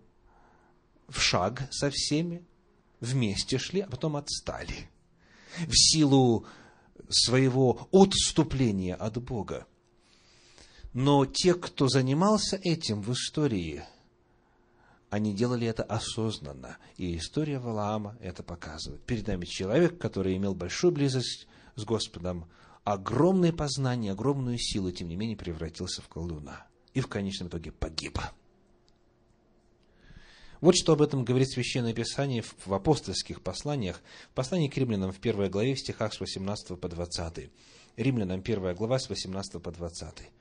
в 1.07 1.19
шаг 1.19 1.63
со 1.71 1.89
всеми, 1.89 2.45
вместе 2.99 3.57
шли, 3.57 3.81
а 3.81 3.87
потом 3.87 4.17
отстали. 4.17 4.87
В 5.67 5.73
силу 5.73 6.45
своего 7.09 7.87
отступления 7.91 8.93
от 8.93 9.17
Бога. 9.17 9.65
Но 10.93 11.25
те, 11.25 11.53
кто 11.53 11.87
занимался 11.87 12.57
этим 12.57 13.01
в 13.01 13.11
истории– 13.11 13.83
они 15.13 15.31
делали 15.35 15.67
это 15.67 15.83
осознанно. 15.83 16.79
И 16.97 17.15
история 17.17 17.59
Валаама 17.59 18.17
это 18.19 18.41
показывает. 18.41 19.03
Перед 19.03 19.27
нами 19.27 19.45
человек, 19.45 19.99
который 19.99 20.35
имел 20.37 20.55
большую 20.55 20.91
близость 20.91 21.47
с 21.75 21.83
Господом, 21.83 22.49
огромные 22.83 23.53
познания, 23.53 24.11
огромную 24.11 24.57
силу, 24.57 24.89
тем 24.91 25.09
не 25.09 25.15
менее 25.15 25.37
превратился 25.37 26.01
в 26.01 26.07
колдуна. 26.07 26.65
И 26.95 26.99
в 26.99 27.07
конечном 27.07 27.49
итоге 27.49 27.71
погиб. 27.71 28.17
Вот 30.61 30.75
что 30.75 30.93
об 30.93 31.03
этом 31.03 31.23
говорит 31.23 31.51
Священное 31.51 31.93
Писание 31.93 32.41
в 32.41 32.73
апостольских 32.73 33.43
посланиях. 33.43 34.01
В 34.31 34.33
послании 34.33 34.67
к 34.67 34.77
римлянам 34.77 35.11
в 35.11 35.19
первой 35.19 35.47
главе, 35.47 35.75
в 35.75 35.79
стихах 35.79 36.15
с 36.15 36.21
18 36.21 36.79
по 36.79 36.89
20. 36.89 37.51
Римлянам 37.97 38.41
первая 38.41 38.73
глава 38.73 38.97
с 38.97 39.07
18 39.09 39.61
по 39.61 39.71
20 39.71 40.31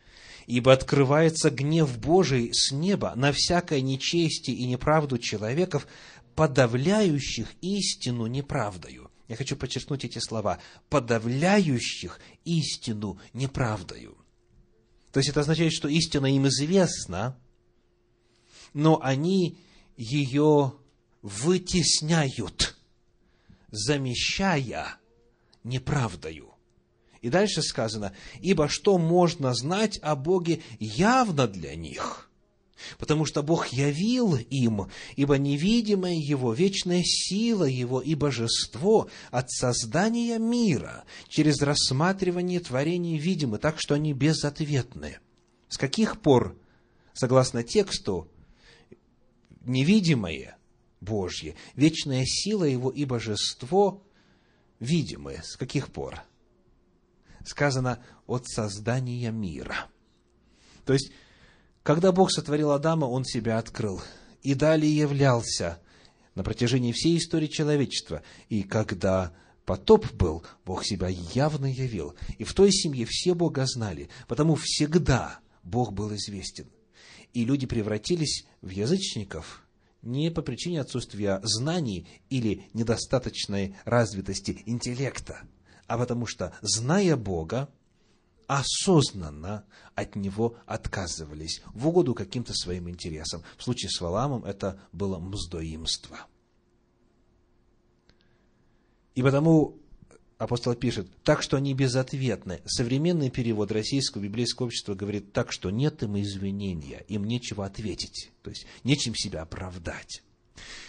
ибо 0.47 0.73
открывается 0.73 1.51
гнев 1.51 1.99
Божий 1.99 2.51
с 2.53 2.73
неба 2.73 3.13
на 3.17 3.33
всякое 3.33 3.81
нечестие 3.81 4.57
и 4.57 4.67
неправду 4.67 5.19
человеков, 5.19 5.87
подавляющих 6.35 7.49
истину 7.61 8.27
неправдою. 8.27 9.11
Я 9.29 9.37
хочу 9.37 9.57
подчеркнуть 9.57 10.05
эти 10.05 10.19
слова. 10.19 10.59
Подавляющих 10.89 12.21
истину 12.45 13.19
неправдою. 13.33 14.17
То 15.13 15.21
есть 15.21 15.31
это 15.31 15.41
означает, 15.41 15.73
что 15.73 15.89
истина 15.89 16.27
им 16.27 16.49
известна, 16.49 17.39
но 18.73 19.01
они 19.03 19.59
ее 19.97 20.73
вытесняют, 21.21 22.77
замещая 23.71 24.97
неправдою. 25.65 26.52
И 27.23 27.31
дальше 27.31 27.63
сказано, 27.63 28.13
ибо 28.41 28.69
что 28.69 28.99
можно 28.99 29.55
знать 29.55 29.99
о 30.03 30.17
Боге 30.17 30.61
явно 30.81 31.47
для 31.47 31.77
них? 31.77 32.29
Потому 32.99 33.27
что 33.27 33.45
Бог 33.45 33.69
явил 33.69 34.35
им, 34.35 34.89
ибо 35.15 35.39
невидимая 35.39 36.17
Его, 36.17 36.53
вечная 36.53 37.03
сила 37.05 37.63
Его 37.63 38.01
и 38.01 38.17
божество 38.17 39.09
от 39.31 39.53
создания 39.53 40.37
мира 40.39 41.05
через 41.29 41.63
рассматривание 41.63 42.59
творений 42.59 43.19
видимы, 43.19 43.59
так 43.59 43.77
что 43.79 43.95
они 43.95 44.13
безответны. 44.13 45.19
С 45.69 45.79
каких 45.79 46.21
пор, 46.21 46.59
согласно 47.15 47.63
тексту, 47.63 48.29
невидимое 49.65 50.57
Божье, 51.01 51.55
вечная 51.77 52.25
сила 52.27 52.65
Его 52.65 52.91
и 52.91 53.05
божество 53.05 54.03
видимы? 54.81 55.41
С 55.45 55.57
каких 55.57 55.93
пор? 55.93 56.21
Сказано 57.45 57.99
от 58.27 58.47
создания 58.47 59.31
мира. 59.31 59.87
То 60.85 60.93
есть, 60.93 61.13
Когда 61.83 62.13
Бог 62.13 62.31
сотворил 62.31 62.71
Адама, 62.71 63.07
Он 63.07 63.25
себя 63.25 63.59
открыл 63.59 64.01
и 64.43 64.55
далее 64.55 64.95
являлся 64.95 65.81
на 66.35 66.43
протяжении 66.43 66.93
всей 66.93 67.19
истории 67.19 67.47
человечества. 67.47 68.23
И 68.49 68.63
когда 68.63 69.33
потоп 69.65 70.13
был, 70.13 70.45
Бог 70.65 70.85
себя 70.85 71.09
явно 71.09 71.67
явил. 71.67 72.15
И 72.39 72.45
в 72.45 72.55
той 72.55 72.73
семье 72.73 73.07
все 73.09 73.35
Бога 73.35 73.65
знали, 73.67 74.09
потому 74.29 74.55
всегда 74.55 75.41
Бог 75.63 75.93
был 75.93 76.15
известен. 76.15 76.69
И 77.33 77.45
люди 77.45 77.67
превратились 77.67 78.47
в 78.61 78.69
язычников 78.69 79.67
не 80.03 80.31
по 80.31 80.43
причине 80.43 80.81
отсутствия 80.81 81.41
знаний 81.45 82.07
или 82.29 82.67
недостаточной 82.75 83.77
развитости 83.85 84.63
интеллекта, 84.67 85.43
а 85.93 85.99
потому 85.99 86.25
что, 86.25 86.55
зная 86.63 87.19
Бога, 87.19 87.69
осознанно 88.47 89.67
от 89.95 90.17
него 90.17 90.57
отказывались 90.65 91.61
в 91.75 91.87
угоду 91.87 92.15
каким-то 92.15 92.55
своим 92.55 92.89
интересам. 92.89 93.43
В 93.59 93.63
случае 93.63 93.91
с 93.91 94.01
Валамом 94.01 94.43
это 94.47 94.81
было 94.93 95.19
мздоимство. 95.19 96.17
И 99.15 99.23
потому 99.23 99.77
апостол 100.39 100.75
пишет, 100.77 101.09
так 101.25 101.43
что 101.43 101.59
они 101.59 101.75
безответны. 101.75 102.63
Современный 102.65 103.29
перевод 103.29 103.71
российского 103.71 104.23
библейского 104.23 104.69
общества 104.69 104.95
говорит 104.95 105.35
так, 105.35 105.53
что 105.53 105.69
нет 105.69 106.03
им 106.03 106.19
извинения, 106.19 107.05
им 107.09 107.25
нечего 107.25 107.67
ответить, 107.67 108.31
то 108.41 108.49
есть 108.49 108.65
нечем 108.83 109.15
себя 109.15 109.43
оправдать. 109.43 110.23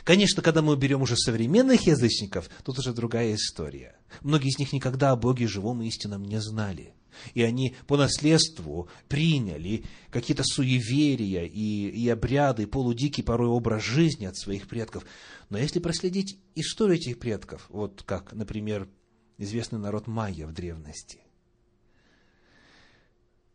Конечно, 0.06 0.42
когда 0.42 0.62
мы 0.62 0.78
берем 0.78 1.02
уже 1.02 1.18
современных 1.18 1.88
язычников, 1.88 2.50
тут 2.64 2.80
уже 2.80 2.94
другая 2.94 3.36
история. 3.36 3.98
Многие 4.22 4.50
из 4.50 4.60
них 4.60 4.74
никогда 4.74 5.12
о 5.12 5.16
Боге 5.16 5.48
живом 5.48 5.82
и 5.82 5.88
истинном 5.88 6.24
не 6.24 6.40
знали. 6.40 6.94
И 7.34 7.44
они 7.44 7.76
по 7.88 7.98
наследству 7.98 8.90
приняли 9.08 9.86
какие-то 10.10 10.44
суеверия 10.44 11.46
и, 11.46 11.90
и 11.90 12.10
обряды, 12.10 12.68
полудикий 12.68 13.24
порой 13.24 13.50
образ 13.50 13.84
жизни 13.84 14.26
от 14.26 14.38
своих 14.38 14.68
предков. 14.68 15.06
Но 15.50 15.58
если 15.58 15.80
проследить 15.80 16.40
историю 16.56 16.98
этих 16.98 17.20
предков, 17.20 17.68
вот 17.70 18.04
как, 18.04 18.34
например, 18.34 18.90
известный 19.38 19.80
народ 19.80 20.08
майя 20.08 20.48
в 20.48 20.54
древности. 20.54 21.20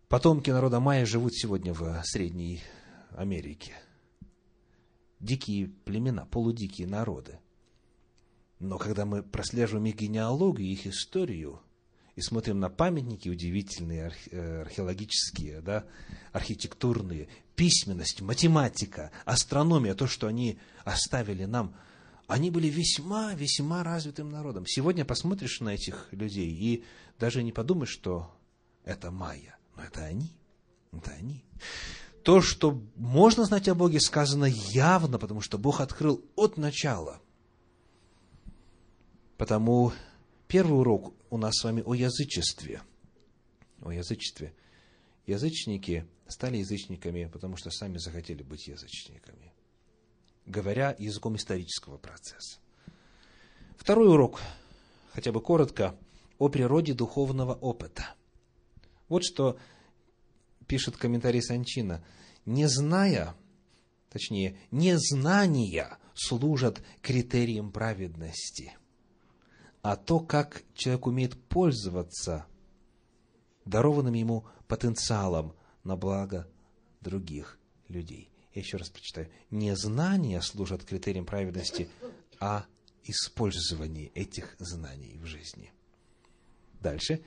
Потомки 0.08 0.50
народа 0.50 0.80
майя 0.80 1.04
живут 1.04 1.34
сегодня 1.34 1.74
в 1.74 2.00
Средней 2.04 2.62
Америке. 3.10 3.74
Дикие 5.20 5.68
племена, 5.68 6.26
полудикие 6.26 6.86
народы. 6.86 7.40
Но 8.60 8.78
когда 8.78 9.04
мы 9.04 9.22
прослеживаем 9.22 9.86
их 9.86 9.96
генеалогию, 9.96 10.68
их 10.68 10.86
историю, 10.86 11.60
и 12.16 12.20
смотрим 12.20 12.58
на 12.58 12.68
памятники 12.68 13.28
удивительные, 13.28 14.12
э, 14.30 14.62
археологические, 14.62 15.60
да, 15.60 15.84
архитектурные, 16.32 17.28
письменность, 17.54 18.20
математика, 18.20 19.12
астрономия, 19.24 19.94
то, 19.94 20.06
что 20.06 20.26
они 20.26 20.58
оставили 20.84 21.44
нам– 21.44 21.74
они 22.28 22.50
были 22.50 22.68
весьма, 22.68 23.32
весьма 23.32 23.82
развитым 23.82 24.30
народом. 24.30 24.66
Сегодня 24.66 25.06
посмотришь 25.06 25.60
на 25.60 25.70
этих 25.70 26.08
людей 26.12 26.50
и 26.50 26.84
даже 27.18 27.42
не 27.42 27.52
подумаешь, 27.52 27.88
что 27.88 28.30
это 28.84 29.10
майя. 29.10 29.56
Но 29.74 29.82
это 29.82 30.04
они. 30.04 30.30
Это 30.92 31.10
они. 31.12 31.42
То, 32.22 32.42
что 32.42 32.82
можно 32.96 33.46
знать 33.46 33.66
о 33.68 33.74
Боге, 33.74 33.98
сказано 33.98 34.44
явно, 34.44 35.18
потому 35.18 35.40
что 35.40 35.56
Бог 35.56 35.80
открыл 35.80 36.22
от 36.36 36.58
начала. 36.58 37.18
Потому 39.38 39.92
первый 40.48 40.78
урок 40.78 41.14
у 41.30 41.38
нас 41.38 41.54
с 41.54 41.64
вами 41.64 41.82
о 41.86 41.94
язычестве. 41.94 42.82
О 43.80 43.90
язычестве. 43.90 44.52
Язычники 45.26 46.06
стали 46.26 46.58
язычниками, 46.58 47.30
потому 47.32 47.56
что 47.56 47.70
сами 47.70 47.96
захотели 47.96 48.42
быть 48.42 48.66
язычниками 48.66 49.54
говоря 50.48 50.96
языком 50.98 51.36
исторического 51.36 51.98
процесса. 51.98 52.58
Второй 53.76 54.08
урок, 54.08 54.40
хотя 55.12 55.30
бы 55.30 55.40
коротко, 55.40 55.96
о 56.38 56.48
природе 56.48 56.94
духовного 56.94 57.54
опыта. 57.54 58.14
Вот 59.08 59.24
что 59.24 59.58
пишет 60.66 60.96
комментарий 60.96 61.42
Санчина. 61.42 62.04
Не 62.44 62.66
зная, 62.66 63.34
точнее, 64.10 64.58
незнания 64.70 65.98
служат 66.14 66.82
критерием 67.02 67.72
праведности, 67.72 68.76
а 69.88 69.96
то, 69.96 70.20
как 70.20 70.64
человек 70.74 71.06
умеет 71.06 71.42
пользоваться 71.48 72.44
дарованным 73.64 74.12
ему 74.12 74.46
потенциалом 74.66 75.54
на 75.82 75.96
благо 75.96 76.46
других 77.00 77.58
людей. 77.88 78.30
Я 78.52 78.60
еще 78.60 78.76
раз 78.76 78.90
прочитаю. 78.90 79.30
Не 79.50 79.74
знания 79.76 80.42
служат 80.42 80.84
критерием 80.84 81.24
праведности, 81.24 81.88
а 82.38 82.66
использование 83.02 84.08
этих 84.08 84.56
знаний 84.58 85.16
в 85.16 85.24
жизни. 85.24 85.72
Дальше. 86.82 87.22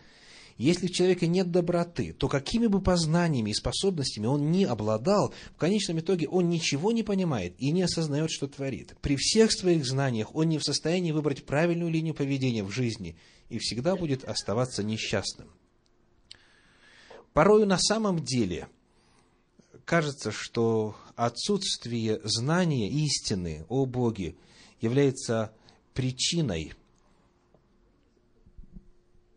Если 0.62 0.86
в 0.86 0.91
человеке 0.91 1.26
нет 1.26 1.49
доброты, 1.49 2.14
то 2.14 2.28
какими 2.28 2.68
бы 2.68 2.84
познаниями 2.84 3.49
и 3.49 3.55
способностями 3.55 4.28
он 4.28 4.51
ни 4.51 4.64
обладал, 4.64 5.34
в 5.55 5.57
конечном 5.57 6.01
итоге 6.01 6.28
он 6.28 6.49
ничего 6.49 6.91
не 6.91 7.01
понимает 7.01 7.55
и 7.57 7.72
не 7.72 7.82
осознает, 7.82 8.30
что 8.30 8.47
творит. 8.47 8.95
При 9.01 9.16
всех 9.16 9.51
своих 9.51 9.88
знаниях 9.88 10.36
он 10.36 10.49
не 10.49 10.59
в 10.59 10.64
состоянии 10.64 11.14
выбрать 11.14 11.47
правильную 11.47 11.89
линию 11.89 12.14
поведения 12.14 12.64
в 12.64 12.70
жизни 12.70 13.18
и 13.49 13.57
всегда 13.57 13.95
будет 13.95 14.24
оставаться 14.24 14.84
несчастным. 14.84 15.49
Порою 17.34 17.66
на 17.66 17.80
самом 17.80 18.24
деле 18.24 18.68
кажется, 19.84 20.32
что 20.32 20.95
отсутствие 21.16 22.22
знания 22.24 22.88
истины 22.88 23.66
о 23.68 23.88
Боге 23.88 24.36
является 24.80 25.55
причиной 25.95 26.74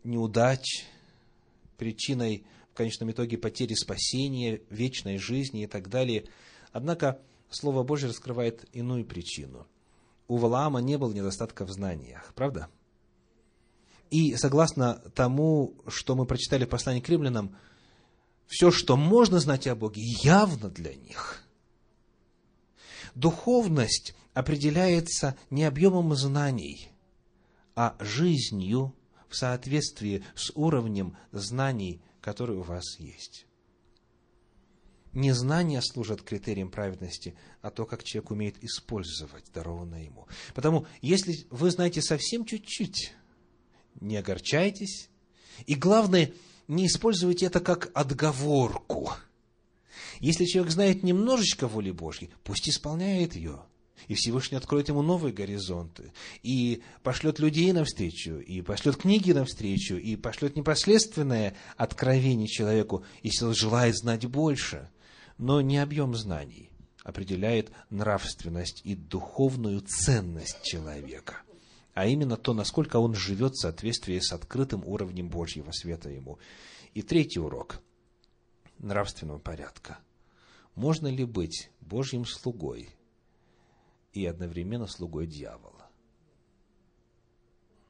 неудач, 0.03 0.85
причиной 1.77 2.45
в 2.71 2.75
конечном 2.75 3.11
итоге 3.11 3.37
потери 3.37 3.73
спасения, 3.73 4.61
вечной 4.69 5.17
жизни 5.17 5.63
и 5.63 5.67
так 5.67 5.89
далее. 5.89 6.25
Однако 6.71 7.21
Слово 7.49 7.83
Божье 7.83 8.09
раскрывает 8.09 8.65
иную 8.73 9.05
причину. 9.05 9.67
У 10.27 10.37
Валаама 10.37 10.81
не 10.81 10.97
было 10.97 11.13
недостатка 11.13 11.65
в 11.65 11.71
знаниях, 11.71 12.33
правда? 12.35 12.69
И 14.09 14.35
согласно 14.35 14.95
тому, 15.13 15.75
что 15.87 16.15
мы 16.15 16.25
прочитали 16.25 16.65
в 16.65 16.69
послании 16.69 17.01
к 17.01 17.09
римлянам, 17.09 17.55
все, 18.47 18.71
что 18.71 18.97
можно 18.97 19.39
знать 19.39 19.67
о 19.67 19.75
Боге, 19.75 20.01
явно 20.01 20.69
для 20.69 20.95
них– 20.95 21.41
Духовность 23.15 24.13
определяется 24.33 25.37
не 25.49 25.63
объемом 25.63 26.13
знаний, 26.15 26.89
а 27.73 27.95
жизнью 27.99 28.93
в 29.29 29.35
соответствии 29.35 30.23
с 30.35 30.51
уровнем 30.55 31.17
знаний, 31.31 32.01
который 32.21 32.55
у 32.55 32.61
вас 32.61 32.99
есть. 32.99 33.45
Не 35.13 35.31
знания 35.31 35.81
служат 35.81 36.21
критерием 36.21 36.69
праведности, 36.69 37.35
а 37.61 37.71
то, 37.71 37.85
как 37.85 38.03
человек 38.03 38.31
умеет 38.31 38.63
использовать 38.63 39.45
дарованное 39.53 40.03
ему. 40.03 40.27
Потому, 40.53 40.87
если 41.01 41.47
вы 41.49 41.71
знаете 41.71 42.01
совсем 42.01 42.45
чуть-чуть, 42.45 43.13
не 44.01 44.17
огорчайтесь. 44.17 45.09
И 45.65 45.75
главное, 45.75 46.33
не 46.67 46.87
используйте 46.87 47.45
это 47.45 47.61
как 47.61 47.91
отговорку– 47.93 49.13
если 50.19 50.45
человек 50.45 50.71
знает 50.71 51.03
немножечко 51.03 51.67
воли 51.67 51.91
Божьей, 51.91 52.29
пусть 52.43 52.69
исполняет 52.69 53.35
ее. 53.35 53.61
И 54.07 54.13
Всевышний 54.13 54.57
откроет 54.57 54.89
ему 54.89 55.01
новые 55.01 55.33
горизонты, 55.33 56.11
и 56.43 56.81
пошлет 57.01 57.39
людей 57.39 57.71
навстречу, 57.71 58.39
и 58.39 58.61
пошлет 58.61 58.97
книги 58.97 59.31
навстречу, 59.31 59.95
и 59.95 60.15
пошлет 60.15 60.55
непосредственное 60.55 61.55
откровение 61.77 62.47
человеку, 62.47 63.03
если 63.23 63.45
он 63.45 63.55
желает 63.55 63.95
знать 63.95 64.25
больше. 64.25 64.89
Но 65.37 65.61
не 65.61 65.77
объем 65.77 66.15
знаний 66.15 66.69
определяет 67.03 67.71
нравственность 67.89 68.81
и 68.83 68.95
духовную 68.95 69.81
ценность 69.81 70.63
человека, 70.63 71.41
а 71.93 72.07
именно 72.07 72.35
то, 72.35 72.53
насколько 72.53 72.97
он 72.97 73.15
живет 73.15 73.53
в 73.53 73.61
соответствии 73.61 74.19
с 74.19 74.31
открытым 74.31 74.83
уровнем 74.85 75.29
Божьего 75.29 75.71
света 75.71 76.09
ему. 76.09 76.39
И 76.93 77.01
третий 77.01 77.39
урок 77.39 77.81
нравственного 78.79 79.39
порядка– 79.39 79.99
можно 80.75 81.07
ли 81.07 81.23
быть 81.23 81.71
Божьим 81.79 82.25
слугой 82.25 82.89
и 84.15 84.25
одновременно 84.25 84.87
слугой 84.87 85.27
дьявола? 85.27 85.89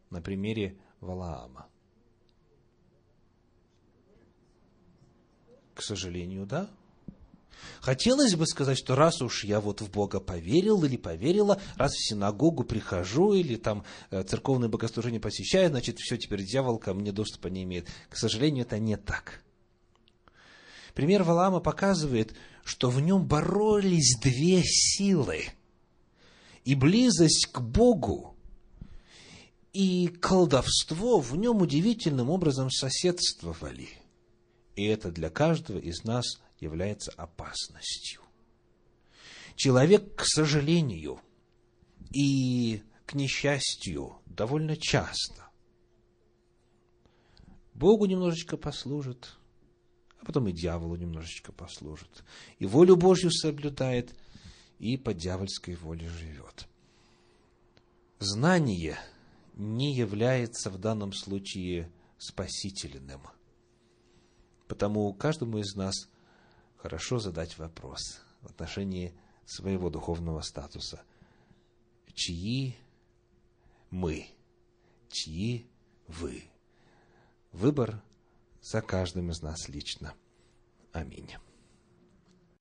На 0.09 0.21
примере 0.21 0.78
Валаама. 0.99 1.67
К 5.76 5.82
сожалению, 5.82 6.45
да. 6.45 6.69
Хотелось 7.82 8.36
бы 8.36 8.47
сказать, 8.47 8.78
что 8.78 8.95
раз 8.95 9.21
уж 9.21 9.43
я 9.43 9.59
вот 9.59 9.82
в 9.82 9.91
Бога 9.91 10.19
поверил 10.19 10.84
или 10.84 10.97
поверила, 10.97 11.61
раз 11.76 11.93
в 11.93 12.07
синагогу 12.07 12.63
прихожу 12.63 13.34
или 13.34 13.55
там 13.55 13.86
э, 14.09 14.23
церковное 14.23 14.69
богослужение 14.69 15.19
посещаю, 15.19 15.69
значит, 15.69 15.99
все, 15.99 16.17
теперь 16.17 16.43
дьявол 16.43 16.80
ко 16.80 16.93
мне 16.93 17.11
доступа 17.11 17.47
не 17.47 17.63
имеет. 17.63 17.88
К 18.09 18.17
сожалению, 18.17 18.65
это 18.65 18.80
не 18.80 18.97
так. 18.97 19.41
Пример 20.93 21.23
Валаама 21.23 21.59
показывает, 21.59 22.34
что 22.63 22.89
в 22.89 22.99
нем 23.01 23.26
боролись 23.28 24.17
две 24.21 24.63
силы. 24.63 25.45
И 26.66 26.76
близость 26.76 27.47
к 27.51 27.61
Богу, 27.61 28.36
и 29.72 30.07
колдовство 30.07 31.20
в 31.20 31.36
нем 31.38 31.61
удивительным 31.61 32.30
образом 32.30 32.70
соседствовали. 32.70 33.89
И 34.76 34.84
это 34.84 35.11
для 35.11 35.30
каждого 35.30 35.78
из 35.78 36.03
нас 36.03 36.26
является 36.59 37.11
опасностью. 37.11 38.22
Человек, 39.55 40.16
к 40.16 40.26
сожалению, 40.26 41.22
и 42.11 42.82
к 43.05 43.13
несчастью, 43.13 44.18
довольно 44.26 44.76
часто 44.76 45.45
Богу 47.74 48.05
немножечко 48.05 48.57
послужит, 48.57 49.38
а 50.20 50.26
потом 50.26 50.47
и 50.47 50.53
дьяволу 50.53 50.95
немножечко 50.95 51.51
послужит. 51.51 52.24
И 52.57 52.66
волю 52.66 52.95
Божью 52.95 53.32
соблюдает, 53.32 54.16
и 54.86 54.97
по 54.97 55.15
дьявольской 55.15 55.73
воле 55.73 56.07
живет. 56.07 56.67
Знание 58.19 58.99
не 59.55 59.95
является 59.95 60.69
в 60.69 60.77
данном 60.77 61.11
случае 61.11 61.91
спасительным. 62.19 63.21
Потому 64.67 65.11
каждому 65.13 65.57
из 65.57 65.75
нас 65.75 66.07
хорошо 66.77 67.17
задать 67.17 67.57
вопрос 67.57 68.21
в 68.41 68.47
отношении 68.47 69.17
своего 69.45 69.89
духовного 69.89 70.41
статуса. 70.41 71.01
Чьи 72.13 72.75
мы? 73.89 74.27
Чьи 75.09 75.65
вы? 76.07 76.43
Выбор 77.51 78.03
за 78.61 78.83
каждым 78.83 79.31
из 79.31 79.41
нас 79.41 79.67
лично. 79.67 80.13
Аминь. 80.91 81.31